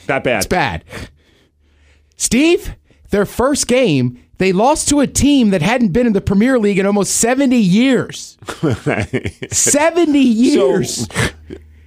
[0.07, 0.37] That bad.
[0.39, 0.85] It's bad.
[2.17, 2.77] Steve,
[3.11, 6.77] their first game, they lost to a team that hadn't been in the Premier League
[6.81, 8.37] in almost 70 years.
[9.53, 11.07] 70 years.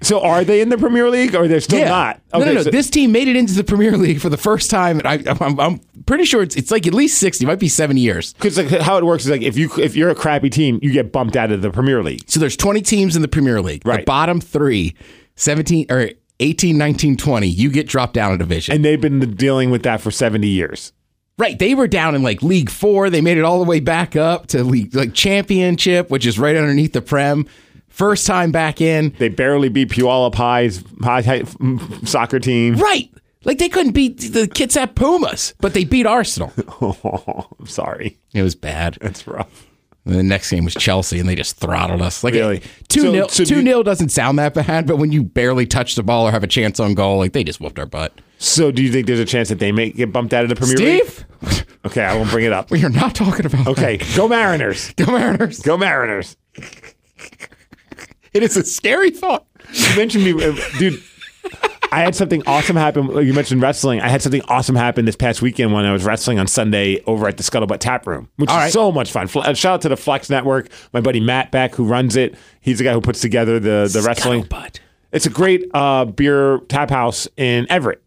[0.02, 2.22] So, are they in the Premier League or they're still not?
[2.32, 2.62] no, no, no.
[2.63, 5.00] so- this team made it into the Premier League for the first time.
[5.00, 8.00] And I, I'm, I'm pretty sure it's it's like at least sixty, might be 70
[8.00, 8.32] years.
[8.34, 10.91] Because like how it works is like if you if you're a crappy team, you
[10.94, 12.22] get bumped out of the Premier League.
[12.28, 13.84] So there's 20 teams in the Premier League.
[13.84, 14.06] The Right.
[14.06, 14.96] bottom three,
[15.36, 18.76] 17 or 18, 19, 20, you get dropped down a division.
[18.76, 20.94] And they've been dealing with that for 70 years.
[21.38, 21.58] Right.
[21.58, 23.10] They were down in like League Four.
[23.10, 26.56] They made it all the way back up to league like championship, which is right
[26.56, 27.48] underneath the Prem.
[27.88, 29.15] First time back in.
[29.19, 31.43] They barely beat Puyallup High's high,
[32.06, 32.76] soccer team.
[32.76, 33.10] Right.
[33.45, 36.52] Like they couldn't beat the Kitsap Pumas, but they beat Arsenal.
[36.82, 38.17] Oh, I'm sorry.
[38.34, 38.98] It was bad.
[39.02, 39.67] That's rough.
[40.04, 42.24] And the next game was Chelsea, and they just throttled us.
[42.24, 42.62] Like Really?
[42.89, 43.30] two So- nil.
[43.30, 46.28] so two you- nil doesn't sound that bad, but when you barely touch the ball
[46.28, 48.19] or have a chance on goal, like they just whooped our butt.
[48.38, 50.56] So do you think there's a chance that they may get bumped out of the
[50.56, 51.04] Premier League?
[51.06, 52.71] Steve, Okay, I won't bring it up.
[52.71, 53.67] we are not talking about.
[53.67, 54.91] Okay, go Mariners.
[54.98, 55.60] go Mariners.
[55.62, 56.36] Go Mariners.
[58.34, 59.45] It is a scary thought.
[59.71, 61.02] You mentioned me, uh, dude.
[61.91, 63.08] I had something awesome happen.
[63.26, 64.02] You mentioned wrestling.
[64.02, 67.28] I had something awesome happen this past weekend when I was wrestling on Sunday over
[67.28, 68.74] at the Scuttlebutt Tap Room, which All is right.
[68.74, 69.30] so much fun.
[69.34, 70.67] Uh, Shout out to the Flex Network.
[70.91, 72.36] My buddy Matt Beck, who runs it.
[72.60, 74.50] He's the guy who puts together the the wrestling.
[75.12, 78.04] It's a great uh, beer tap house in Everett.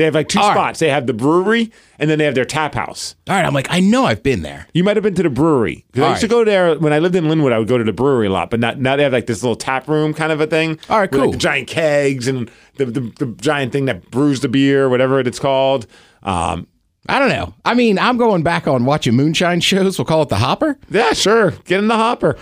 [0.00, 0.78] They have like two All spots.
[0.80, 3.16] They have the brewery and then they have their tap house.
[3.28, 4.66] All right, I'm like, I know I've been there.
[4.72, 5.84] You might have been to the brewery.
[5.92, 6.30] 'Cause I All used to right.
[6.30, 7.52] go there when I lived in Lynnwood.
[7.52, 9.42] I would go to the brewery a lot, but not, now they have like this
[9.42, 10.78] little tap room kind of a thing.
[10.88, 11.32] All right, with, like, cool.
[11.32, 15.38] the giant kegs and the, the the giant thing that brews the beer, whatever it's
[15.38, 15.86] called.
[16.22, 16.66] Um,
[17.06, 17.52] I don't know.
[17.64, 19.98] I mean, I'm going back on watching moonshine shows.
[19.98, 20.78] We'll call it the Hopper.
[20.90, 22.36] yeah, sure, get in the hopper.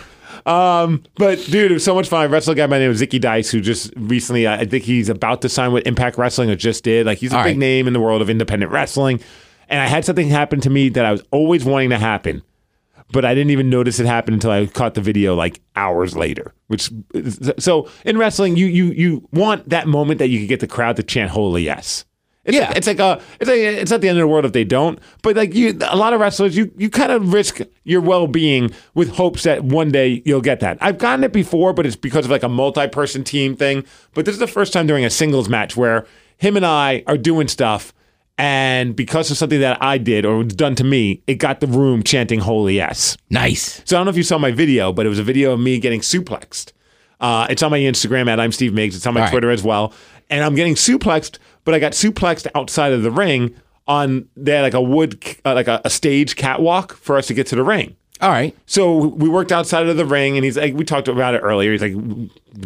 [0.48, 2.22] Um, but dude, it was so much fun.
[2.22, 4.84] I wrestled a guy by the name of Zicky Dice, who just recently, I think
[4.84, 7.04] he's about to sign with Impact Wrestling, or just did.
[7.06, 7.58] Like he's a All big right.
[7.58, 9.20] name in the world of independent wrestling.
[9.68, 12.42] And I had something happen to me that I was always wanting to happen.
[13.12, 16.52] but I didn't even notice it happen until I caught the video like hours later.
[16.68, 16.90] Which
[17.58, 20.96] so in wrestling, you you you want that moment that you can get the crowd
[20.96, 22.04] to chant "Holy yes."
[22.48, 22.68] It's Yeah.
[22.68, 24.64] like, it's like a it's like it's not the end of the world if they
[24.64, 24.98] don't.
[25.22, 28.72] But like you, a lot of wrestlers, you you kind of risk your well being
[28.94, 30.78] with hopes that one day you'll get that.
[30.80, 33.84] I've gotten it before, but it's because of like a multi person team thing.
[34.14, 36.06] But this is the first time during a singles match where
[36.38, 37.92] him and I are doing stuff.
[38.40, 41.66] And because of something that I did or was done to me, it got the
[41.66, 43.82] room chanting "Holy yes." Nice.
[43.84, 45.60] So I don't know if you saw my video, but it was a video of
[45.60, 46.72] me getting suplexed.
[47.20, 48.94] Uh, it's on my Instagram at I'm Steve Miggs.
[48.94, 49.30] It's on my All right.
[49.30, 49.92] Twitter as well.
[50.30, 53.54] And I'm getting suplexed, but I got suplexed outside of the ring
[53.86, 57.46] on there like a wood, uh, like a, a stage catwalk for us to get
[57.48, 57.94] to the ring.
[58.22, 58.56] All right.
[58.64, 61.72] So we worked outside of the ring, and he's like, we talked about it earlier.
[61.72, 61.92] He's like,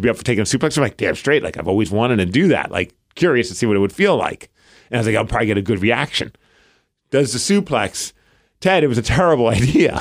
[0.01, 0.77] be up for taking a suplex.
[0.77, 1.43] I'm like, damn straight.
[1.43, 2.71] Like I've always wanted to do that.
[2.71, 4.49] Like curious to see what it would feel like.
[4.89, 6.31] And I was like, I'll probably get a good reaction.
[7.09, 8.13] Does the suplex?
[8.61, 9.99] Ted, it was a terrible idea.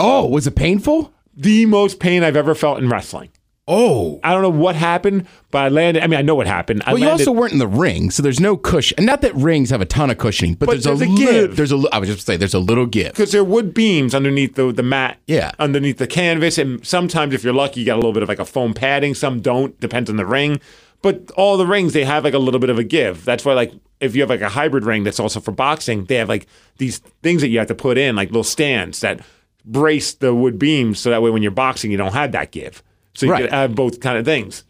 [0.00, 1.14] Oh, was it painful?
[1.32, 3.30] The most pain I've ever felt in wrestling.
[3.68, 4.18] Oh.
[4.24, 6.02] I don't know what happened, but I landed.
[6.02, 6.82] I mean, I know what happened.
[6.84, 8.96] I Well, you landed, also weren't in the ring, so there's no cushion.
[8.98, 11.06] And not that rings have a ton of cushioning, but, But there's, there's a, a
[11.14, 11.82] li- There's a.
[11.92, 13.12] I was just saying, there's a little give.
[13.12, 15.18] because there are wood beams underneath the the mat.
[15.26, 15.52] Yeah.
[15.58, 18.40] underneath the canvas, and sometimes if you're lucky, you got a little bit of like
[18.40, 19.14] a foam padding.
[19.14, 20.60] Some don't, depends on the ring.
[21.00, 23.24] But all the rings they have like a little bit of a give.
[23.24, 26.16] That's why like if you have like a hybrid ring that's also for boxing, they
[26.16, 26.46] have like
[26.78, 29.20] these things that you have to put in like little stands that
[29.64, 32.82] brace the wood beams, so that way when you're boxing, you don't have that give.
[33.14, 33.42] So you Right.
[33.44, 34.64] can have both kind of things.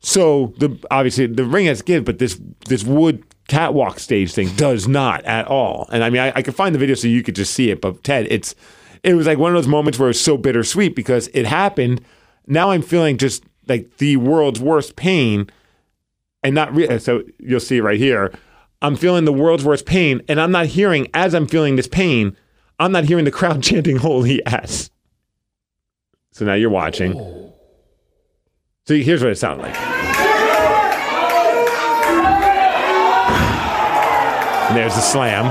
[0.00, 4.86] So the obviously the ring has give, but this this wood catwalk stage thing does
[4.86, 5.88] not at all.
[5.90, 7.80] And I mean, I, I could find the video so you could just see it.
[7.80, 8.54] But Ted, it's
[9.02, 12.00] it was like one of those moments where it's so bittersweet because it happened.
[12.46, 15.50] Now I'm feeling just like the world's worst pain,
[16.42, 18.32] and not re- so you'll see right here.
[18.80, 22.36] I'm feeling the world's worst pain, and I'm not hearing as I'm feeling this pain.
[22.78, 24.90] I'm not hearing the crowd chanting "Holy ass."
[26.30, 27.18] So now you're watching.
[27.18, 27.47] Oh.
[28.88, 29.76] So here's what it sounded like.
[34.66, 35.44] And there's the slam.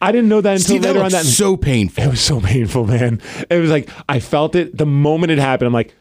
[0.00, 1.24] I didn't know that until Steve, that later on that.
[1.24, 2.04] so painful.
[2.04, 3.20] It was so painful, man.
[3.50, 5.66] It was like I felt it the moment it happened.
[5.66, 5.92] I'm like,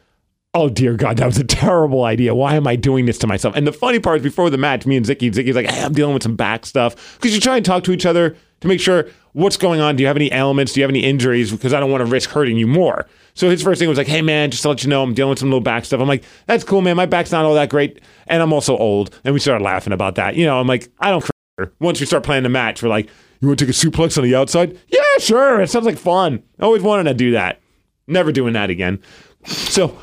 [0.54, 2.34] oh dear God, that was a terrible idea.
[2.34, 3.56] Why am I doing this to myself?
[3.56, 5.94] And the funny part is, before the match, me and Zicky, Zicky's like, hey, I'm
[5.94, 8.80] dealing with some back stuff because you try and talk to each other to make
[8.80, 9.96] sure what's going on.
[9.96, 10.74] Do you have any ailments?
[10.74, 11.52] Do you have any injuries?
[11.52, 13.08] Because I don't want to risk hurting you more.
[13.36, 15.30] So his first thing was like, hey man, just to let you know, I'm dealing
[15.30, 16.02] with some little back stuff.
[16.02, 16.98] I'm like, that's cool, man.
[16.98, 19.18] My back's not all that great, and I'm also old.
[19.24, 20.36] And we started laughing about that.
[20.36, 21.22] You know, I'm like, I don't.
[21.22, 21.72] care.
[21.80, 23.10] Once we start playing the match, we're like,
[23.40, 24.78] you want to take a suplex on the outside?
[24.88, 25.62] Yeah, sure.
[25.62, 26.44] It sounds like fun.
[26.60, 27.62] I always wanted to do that.
[28.08, 29.00] Never doing that again.
[29.46, 29.98] So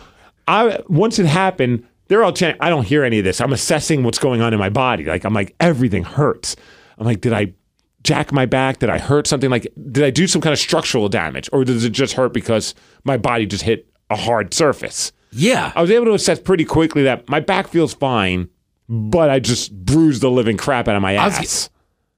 [0.49, 2.61] I once it happened, they're all chanting.
[2.61, 3.41] I don't hear any of this.
[3.41, 5.05] I'm assessing what's going on in my body.
[5.05, 6.57] Like I'm like everything hurts.
[6.99, 7.53] I'm like, did I
[8.05, 8.79] jack my back?
[8.79, 9.51] Did I hurt something?
[9.51, 12.75] Like did I do some kind of structural damage, or does it just hurt because
[13.05, 15.13] my body just hit a hard surface?
[15.33, 15.73] Yeah.
[15.75, 18.49] I was able to assess pretty quickly that my back feels fine,
[18.89, 21.71] but I just bruised the living crap out of my was- ass.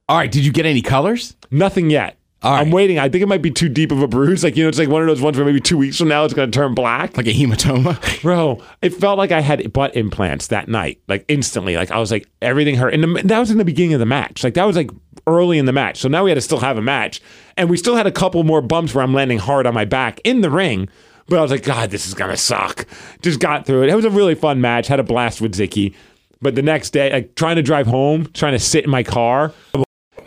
[0.09, 0.31] All right.
[0.31, 1.37] Did you get any colors?
[1.51, 2.18] Nothing yet.
[2.41, 2.61] All right.
[2.61, 3.01] I'm waiting.
[3.01, 4.45] I think it might be too deep of a bruise.
[4.45, 6.25] Like, you know, it's like one of those ones where maybe two weeks from now
[6.25, 7.17] it's going to turn black.
[7.17, 8.23] Like a hematoma?
[8.23, 11.77] Bro, it felt like I had butt implants that night, like instantly.
[11.77, 14.07] Like I was like everything hurt, and the, that was in the beginning of the
[14.07, 14.45] match.
[14.45, 14.91] Like that was like
[15.27, 15.99] early in the match.
[15.99, 17.21] So now we had to still have a match,
[17.57, 20.21] and we still had a couple more bumps where I'm landing hard on my back
[20.23, 20.89] in the ring.
[21.27, 22.87] But I was like, God, this is gonna suck.
[23.21, 23.89] Just got through it.
[23.89, 24.87] It was a really fun match.
[24.87, 25.93] Had a blast with Zicky.
[26.41, 29.53] But the next day, like trying to drive home, trying to sit in my car.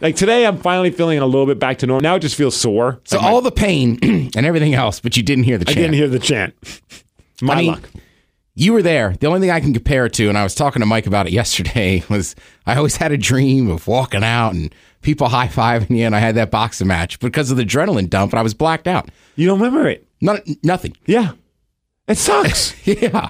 [0.01, 2.01] Like today, I'm finally feeling a little bit back to normal.
[2.01, 2.99] Now it just feels sore.
[3.05, 3.99] So Like, my- all the pain
[4.35, 5.77] and everything else, but you didn't hear the chant.
[5.77, 6.55] I didn't hear the chant.
[7.41, 7.89] My I mean, luck.
[8.53, 9.15] You were there.
[9.19, 11.27] The only thing I can compare it to, and I was talking to Mike about
[11.27, 12.35] it yesterday, was
[12.65, 16.19] I always had a dream of walking out and people high fiving you, and I
[16.19, 19.09] had that boxing match because of the adrenaline dump, and I was blacked out.
[19.35, 20.05] You don't remember it?
[20.19, 20.95] Not, nothing.
[21.05, 21.31] Yeah.
[22.07, 22.75] It sucks.
[22.87, 23.29] Yeah.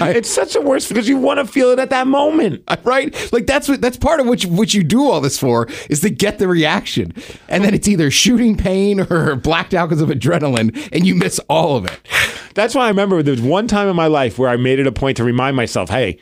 [0.00, 2.62] It's such a worst because you want to feel it at that moment.
[2.84, 3.14] Right?
[3.32, 6.00] Like that's what that's part of what you, what you do all this for is
[6.00, 7.12] to get the reaction.
[7.48, 11.38] And then it's either shooting pain or blacked out because of adrenaline and you miss
[11.48, 11.98] all of it.
[12.54, 14.86] That's why I remember there was one time in my life where I made it
[14.86, 16.18] a point to remind myself, hey,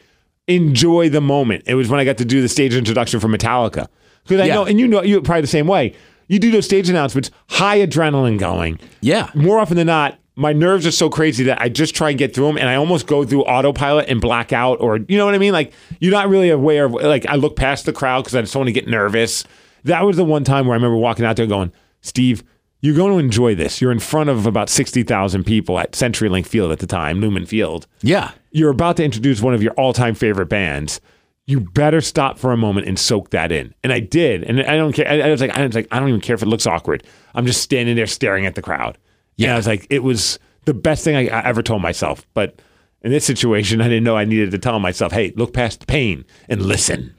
[0.47, 1.65] enjoy the moment.
[1.67, 3.89] It was when I got to do the stage introduction for Metallica.
[4.25, 4.55] Because I Yeah.
[4.55, 5.95] know, and you know, you're probably the same way.
[6.29, 8.79] You do those stage announcements, high adrenaline going.
[9.01, 9.31] Yeah.
[9.35, 12.35] More often than not, my nerves are so crazy that I just try and get
[12.35, 15.35] through them, and I almost go through autopilot and black out, or you know what
[15.35, 15.53] I mean?
[15.53, 16.93] Like you're not really aware of.
[16.93, 19.45] Like I look past the crowd because I just want to get nervous.
[19.85, 22.45] That was the one time where I remember walking out there going, Steve,
[22.81, 23.81] you're going to enjoy this.
[23.81, 27.47] You're in front of about sixty thousand people at CenturyLink Field at the time, Lumen
[27.47, 27.87] Field.
[28.01, 28.31] Yeah.
[28.51, 31.01] You're about to introduce one of your all-time favorite bands.
[31.47, 33.75] You better stop for a moment and soak that in.
[33.83, 34.45] And I did.
[34.45, 35.09] And I don't care.
[35.09, 37.03] I, I was like, I was like, I don't even care if it looks awkward.
[37.35, 38.99] I'm just standing there staring at the crowd.
[39.37, 39.47] Yeah.
[39.49, 42.27] And I was like, it was the best thing I, I ever told myself.
[42.35, 42.61] But
[43.03, 45.87] in this situation, I didn't know I needed to tell myself, hey, look past the
[45.87, 47.15] pain and listen.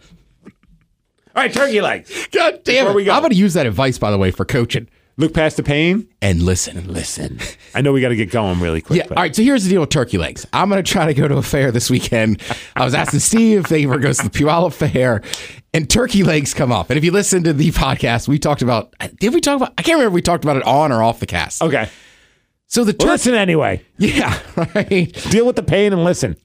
[1.36, 2.28] All right, turkey legs.
[2.32, 2.95] God damn Before it.
[2.95, 3.12] we go.
[3.13, 6.08] I'm going to use that advice, by the way, for coaching Look past the pain
[6.23, 6.76] and listen.
[6.76, 7.39] and listen.
[7.76, 8.97] I know we got to get going really quick.
[8.97, 9.06] Yeah.
[9.08, 9.36] but- All right.
[9.36, 10.43] So here's the deal with turkey legs.
[10.54, 12.41] I'm going to try to go to a fair this weekend.
[12.76, 15.21] I was asking Steve if they ever goes to the Puyallup Fair,
[15.71, 16.89] and turkey legs come up.
[16.89, 18.93] And if you listen to the podcast, we talked about.
[19.19, 19.73] Did we talk about?
[19.78, 21.62] I can't remember if we talked about it on or off the cast.
[21.62, 21.89] Okay.
[22.73, 23.12] So the turkey.
[23.12, 23.86] listen anyway.
[23.99, 24.39] Yeah.
[24.55, 25.13] Right.
[25.29, 26.38] Deal with the pain and listen.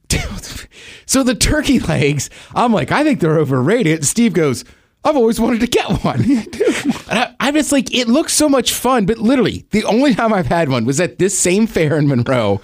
[1.07, 4.05] So the turkey legs, I'm like, I think they're overrated.
[4.05, 4.63] Steve goes,
[5.05, 6.21] I've always wanted to get one.
[6.31, 9.07] and I, I'm just like, it looks so much fun.
[9.07, 12.61] But literally, the only time I've had one was at this same fair in Monroe.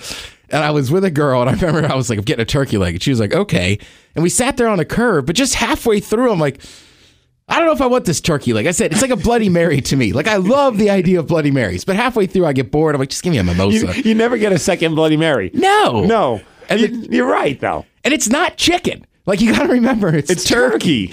[0.51, 2.47] And I was with a girl, and I remember I was like, I'm getting a
[2.47, 2.97] turkey leg.
[2.97, 3.79] And she was like, okay.
[4.15, 6.61] And we sat there on a curb, but just halfway through, I'm like,
[7.49, 8.67] I don't know if I want this turkey leg.
[8.67, 10.13] I said, it's like a Bloody Mary to me.
[10.13, 11.85] Like, I love the idea of Bloody Marys.
[11.85, 12.95] But halfway through, I get bored.
[12.95, 14.01] I'm like, just give me a mimosa.
[14.03, 15.51] you never get a second Bloody Mary.
[15.53, 16.05] no.
[16.05, 16.41] No.
[16.71, 17.85] And You- the- you're right, though.
[18.03, 19.05] And it's not chicken.
[19.27, 21.13] Like, you got to remember, it's, It's turkey.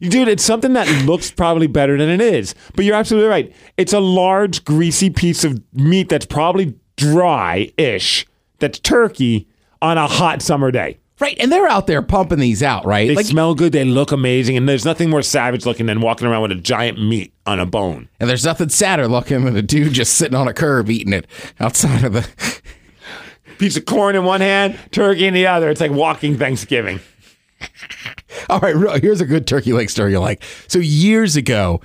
[0.00, 2.54] Dude, it's something that looks probably better than it is.
[2.74, 3.52] But you're absolutely right.
[3.76, 8.26] It's a large, greasy piece of meat that's probably dry ish.
[8.58, 9.48] That's turkey
[9.80, 10.98] on a hot summer day.
[11.18, 13.08] Right, and they're out there pumping these out, right?
[13.08, 13.72] They like, smell good.
[13.72, 14.58] They look amazing.
[14.58, 17.64] And there's nothing more savage looking than walking around with a giant meat on a
[17.64, 18.08] bone.
[18.20, 21.26] and there's nothing sadder looking than a dude just sitting on a curb eating it
[21.58, 22.28] outside of the.
[23.58, 25.70] Piece of corn in one hand, turkey in the other.
[25.70, 27.00] It's like walking Thanksgiving.
[28.50, 30.42] All right, here's a good turkey leg story you like.
[30.68, 31.80] So years ago,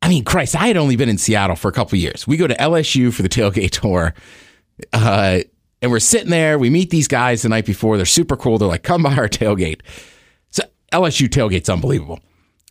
[0.00, 2.26] I mean, Christ, I had only been in Seattle for a couple years.
[2.26, 4.14] We go to LSU for the tailgate tour,
[4.92, 5.40] uh,
[5.84, 6.58] and we're sitting there.
[6.58, 7.98] We meet these guys the night before.
[7.98, 8.56] They're super cool.
[8.56, 9.82] They're like, "Come by our tailgate."
[10.48, 12.20] So LSU tailgate's unbelievable.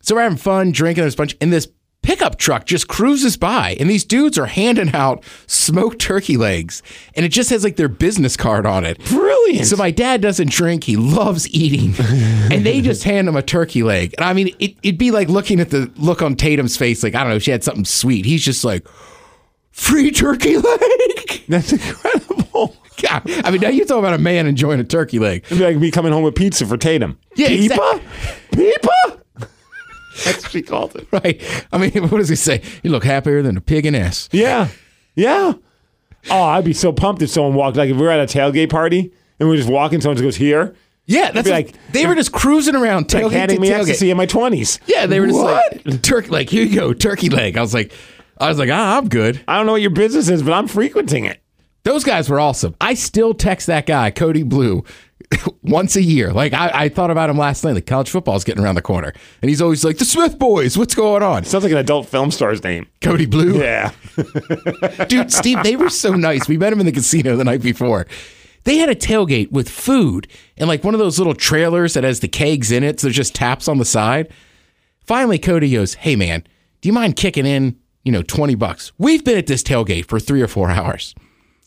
[0.02, 1.04] So we're having fun, drinking.
[1.04, 1.68] There's a bunch, and this
[2.02, 6.82] pickup truck just cruises by, and these dudes are handing out smoked turkey legs,
[7.16, 8.98] and it just has like their business card on it.
[9.06, 9.68] Brilliant.
[9.68, 11.94] So my dad doesn't drink; he loves eating,
[12.52, 14.16] and they just hand him a turkey leg.
[14.18, 17.14] And I mean, it, it'd be like looking at the look on Tatum's face, like
[17.14, 18.26] I don't know, she had something sweet.
[18.26, 18.88] He's just like,
[19.70, 21.44] free turkey leg.
[21.48, 22.76] That's incredible.
[23.02, 25.44] God, I mean, now you're talking about a man enjoying a turkey leg.
[25.46, 27.18] It'd be like me coming home with pizza for Tatum.
[27.36, 28.02] Yeah, Peepa?
[28.52, 29.20] Peepa?
[30.26, 31.08] That's what she called it.
[31.12, 31.42] Right?
[31.72, 32.62] I mean, what does he say?
[32.84, 34.30] You look happier than a pig in ass.
[34.32, 34.68] Yeah.
[35.16, 35.54] Yeah.
[36.30, 37.76] Oh, I'd be so pumped if someone walked.
[37.78, 40.24] Like if we were at a tailgate party and we are just walking, someone just
[40.24, 40.76] goes here.
[41.06, 43.80] Yeah, that's like like- they were just cruising around Like tailgate handing to me tailgate.
[43.80, 44.80] ecstasy in my twenties.
[44.86, 45.86] Yeah, they were just What?
[45.86, 46.50] like turkey leg.
[46.50, 47.58] Here you go, turkey leg.
[47.58, 47.92] I was like,
[48.38, 49.42] I was like, ah, I'm good.
[49.46, 51.43] I don't know what your business is, but I'm frequenting it.
[51.84, 52.76] Those guys were awesome.
[52.80, 54.86] I still text that guy, Cody Blue,
[55.64, 56.32] once a year.
[56.32, 57.74] Like I, I thought about him last night.
[57.74, 60.96] Like college football's getting around the corner, and he's always like, "The Smith boys, what's
[60.96, 62.88] going on?" Sounds like an adult film star's name.
[63.02, 63.92] Cody Blue, Yeah.
[65.08, 66.48] dude, Steve, they were so nice.
[66.48, 68.08] We met him in the casino the night before.
[68.64, 72.22] They had a tailgate with food and like one of those little trailers that has
[72.22, 73.00] the kegs in it.
[73.00, 74.32] So there's just taps on the side.
[75.06, 76.48] Finally, Cody goes, Hey, man,
[76.80, 78.94] do you mind kicking in, you know, 20 bucks?
[78.98, 81.14] We've been at this tailgate for three or four hours.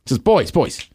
[0.06, 0.88] He says, Boys, boys,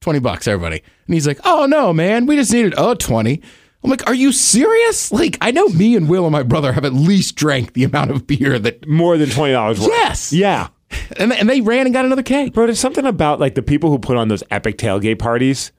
[0.00, 0.82] 20 bucks, everybody.
[1.06, 3.40] And he's like, Oh, no, man, we just needed a 20.
[3.82, 5.10] I'm like, Are you serious?
[5.12, 8.10] Like, I know me and Will and my brother have at least drank the amount
[8.10, 8.86] of beer that.
[8.88, 9.80] More than twenty dollars.
[9.80, 9.88] Worth.
[9.90, 10.32] Yes.
[10.32, 10.68] Yeah.
[11.18, 12.52] And, and they ran and got another keg.
[12.52, 15.70] Bro, there's something about like the people who put on those epic tailgate parties.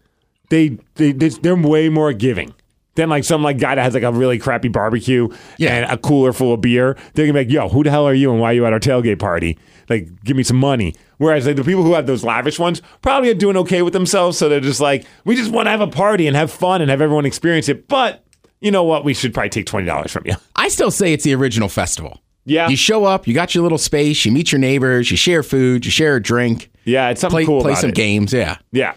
[0.50, 2.54] They they they- they're way more giving
[2.96, 5.28] than like some like guy that has like a really crappy barbecue
[5.58, 5.76] Yeah.
[5.76, 6.98] and a cooler full of beer.
[7.14, 8.74] They're gonna be like, "Yo, who the hell are you and why are you at
[8.74, 9.58] our tailgate party?
[9.90, 13.30] Like, give me some money." Whereas like the people who have those lavish ones probably
[13.30, 15.88] are doing okay with themselves, so they're just like, "We just want to have a
[15.88, 18.24] party and have fun and have everyone experience it." But
[18.60, 19.06] you know what?
[19.06, 20.34] We should probably take twenty dollars from you.
[20.56, 22.22] I still say it's the original festival.
[22.44, 22.68] Yeah.
[22.70, 25.86] You show up, you got your little space, you meet your neighbors, you share food,
[25.86, 27.96] you share a drink, Yeah, it's something play, cool play some it.
[27.96, 28.34] games.
[28.34, 28.58] Yeah.
[28.72, 28.94] Yeah.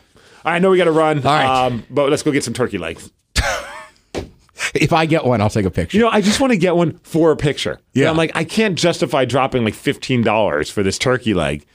[0.47, 1.19] I know we got to run.
[1.19, 1.67] All right.
[1.67, 3.11] Um, but let's go get some turkey legs.
[4.75, 5.97] If I get one, I'll take a picture.
[5.97, 7.81] You know, I just want to get one for a picture.
[7.93, 8.05] Yeah.
[8.05, 11.67] And I'm like, I can't justify dropping like fifteen dollars for this turkey leg,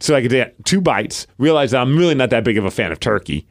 [0.00, 1.26] so I could get two bites.
[1.38, 3.46] Realize that I'm really not that big of a fan of turkey,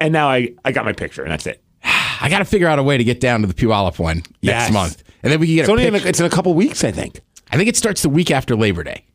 [0.00, 1.62] and now I I got my picture, and that's it.
[1.84, 4.72] I got to figure out a way to get down to the Puyallup one next
[4.72, 5.02] month.
[5.22, 6.84] And then we can get It's a only in a, it's in a couple weeks,
[6.84, 9.06] I think, I think it starts the week after Labor Day.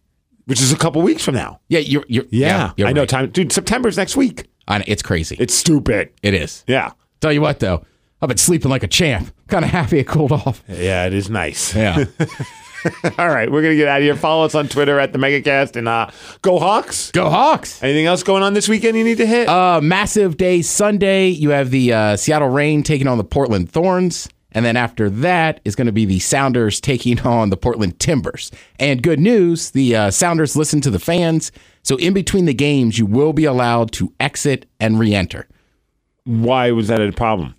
[0.45, 1.59] which is a couple weeks from now.
[1.69, 3.05] Yeah, you're, you're Yeah, you're I know.
[3.05, 3.51] Time, dude.
[3.51, 4.47] September's next week.
[4.67, 5.35] I know, it's crazy.
[5.39, 6.09] It's stupid.
[6.23, 6.63] it is.
[6.67, 7.85] Yeah, Tell you what, though,
[8.21, 9.33] I've been sleeping like a champ.
[9.47, 10.63] Kind of happy it cooled off.
[10.67, 11.75] yeah, it is nice.
[11.75, 12.05] Yeah.
[13.17, 14.15] All right, we're gonna get out of here.
[14.15, 16.09] Follow us on Twitter at the MegaCast and uh,
[16.41, 17.11] go Hawks.
[17.11, 17.81] Go Hawks.
[17.83, 19.49] Anything else going on this weekend you need to hit?
[19.49, 21.27] Uh, massive day Sunday.
[21.27, 24.29] You have the uh, Seattle Reign taking on the Portland Thorns.
[24.51, 28.51] And then after that is going to be the Sounders taking on the Portland Timbers.
[28.79, 31.51] And good news the uh, Sounders listen to the fans.
[31.83, 35.47] So in between the games, you will be allowed to exit and re enter.
[36.23, 37.55] Why was that a problem?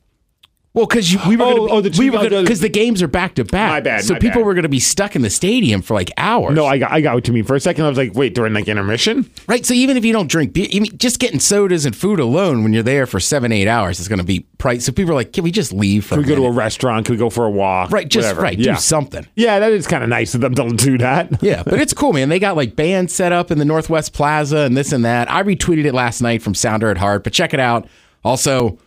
[0.72, 3.02] Well, because we were Oh, gonna oh, the two- we oh, the- because the games
[3.02, 3.70] are back to back.
[3.72, 4.46] My bad, So my people bad.
[4.46, 6.54] were going to be stuck in the stadium for like hours.
[6.54, 7.42] No, I got I got what you mean.
[7.42, 9.28] For a second, I was like, wait, during like intermission?
[9.48, 9.66] right.
[9.66, 12.72] So even if you don't drink beer, even just getting sodas and food alone when
[12.72, 14.84] you're there for seven eight hours is going to be price.
[14.84, 16.52] So people are like, can we just leave for Can we a go to a
[16.52, 17.04] restaurant?
[17.04, 17.90] Can we go for a walk?
[17.90, 18.08] right?
[18.08, 18.42] Just Whatever.
[18.42, 18.56] right.
[18.58, 18.74] Yeah.
[18.74, 19.26] Do something.
[19.34, 21.42] Yeah, that is kind of nice of them to do that.
[21.42, 22.28] Yeah, but it's cool, man.
[22.28, 25.28] They got like bands set up in the Northwest Plaza and this and that.
[25.28, 27.88] I retweeted it last night from Sounder at Heart, but check it out.
[28.24, 28.78] Also,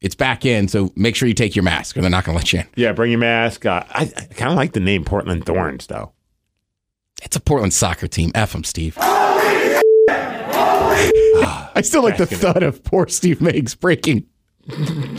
[0.00, 2.38] it's back in, so make sure you take your mask or they're not going to
[2.38, 2.66] let you in.
[2.76, 3.66] Yeah, bring your mask.
[3.66, 6.12] Uh, I, I kind of like the name Portland Thorns, though.
[7.22, 8.30] It's a Portland soccer team.
[8.34, 8.96] F them, Steve.
[11.78, 14.26] I still like the thud of poor Steve Migs breaking.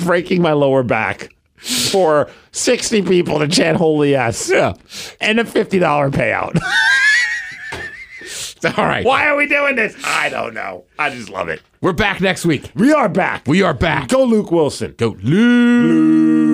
[0.03, 4.49] Breaking my lower back for 60 people to chant Holy Yes.
[4.49, 4.73] Yeah.
[5.19, 5.79] And a $50
[6.11, 6.59] payout.
[8.77, 9.05] All right.
[9.05, 9.95] Why are we doing this?
[10.03, 10.85] I don't know.
[10.97, 11.61] I just love it.
[11.81, 12.71] We're back next week.
[12.75, 13.47] We are back.
[13.47, 14.09] We are back.
[14.09, 14.97] Go, Luke Willson.
[14.97, 16.48] Go, Luke.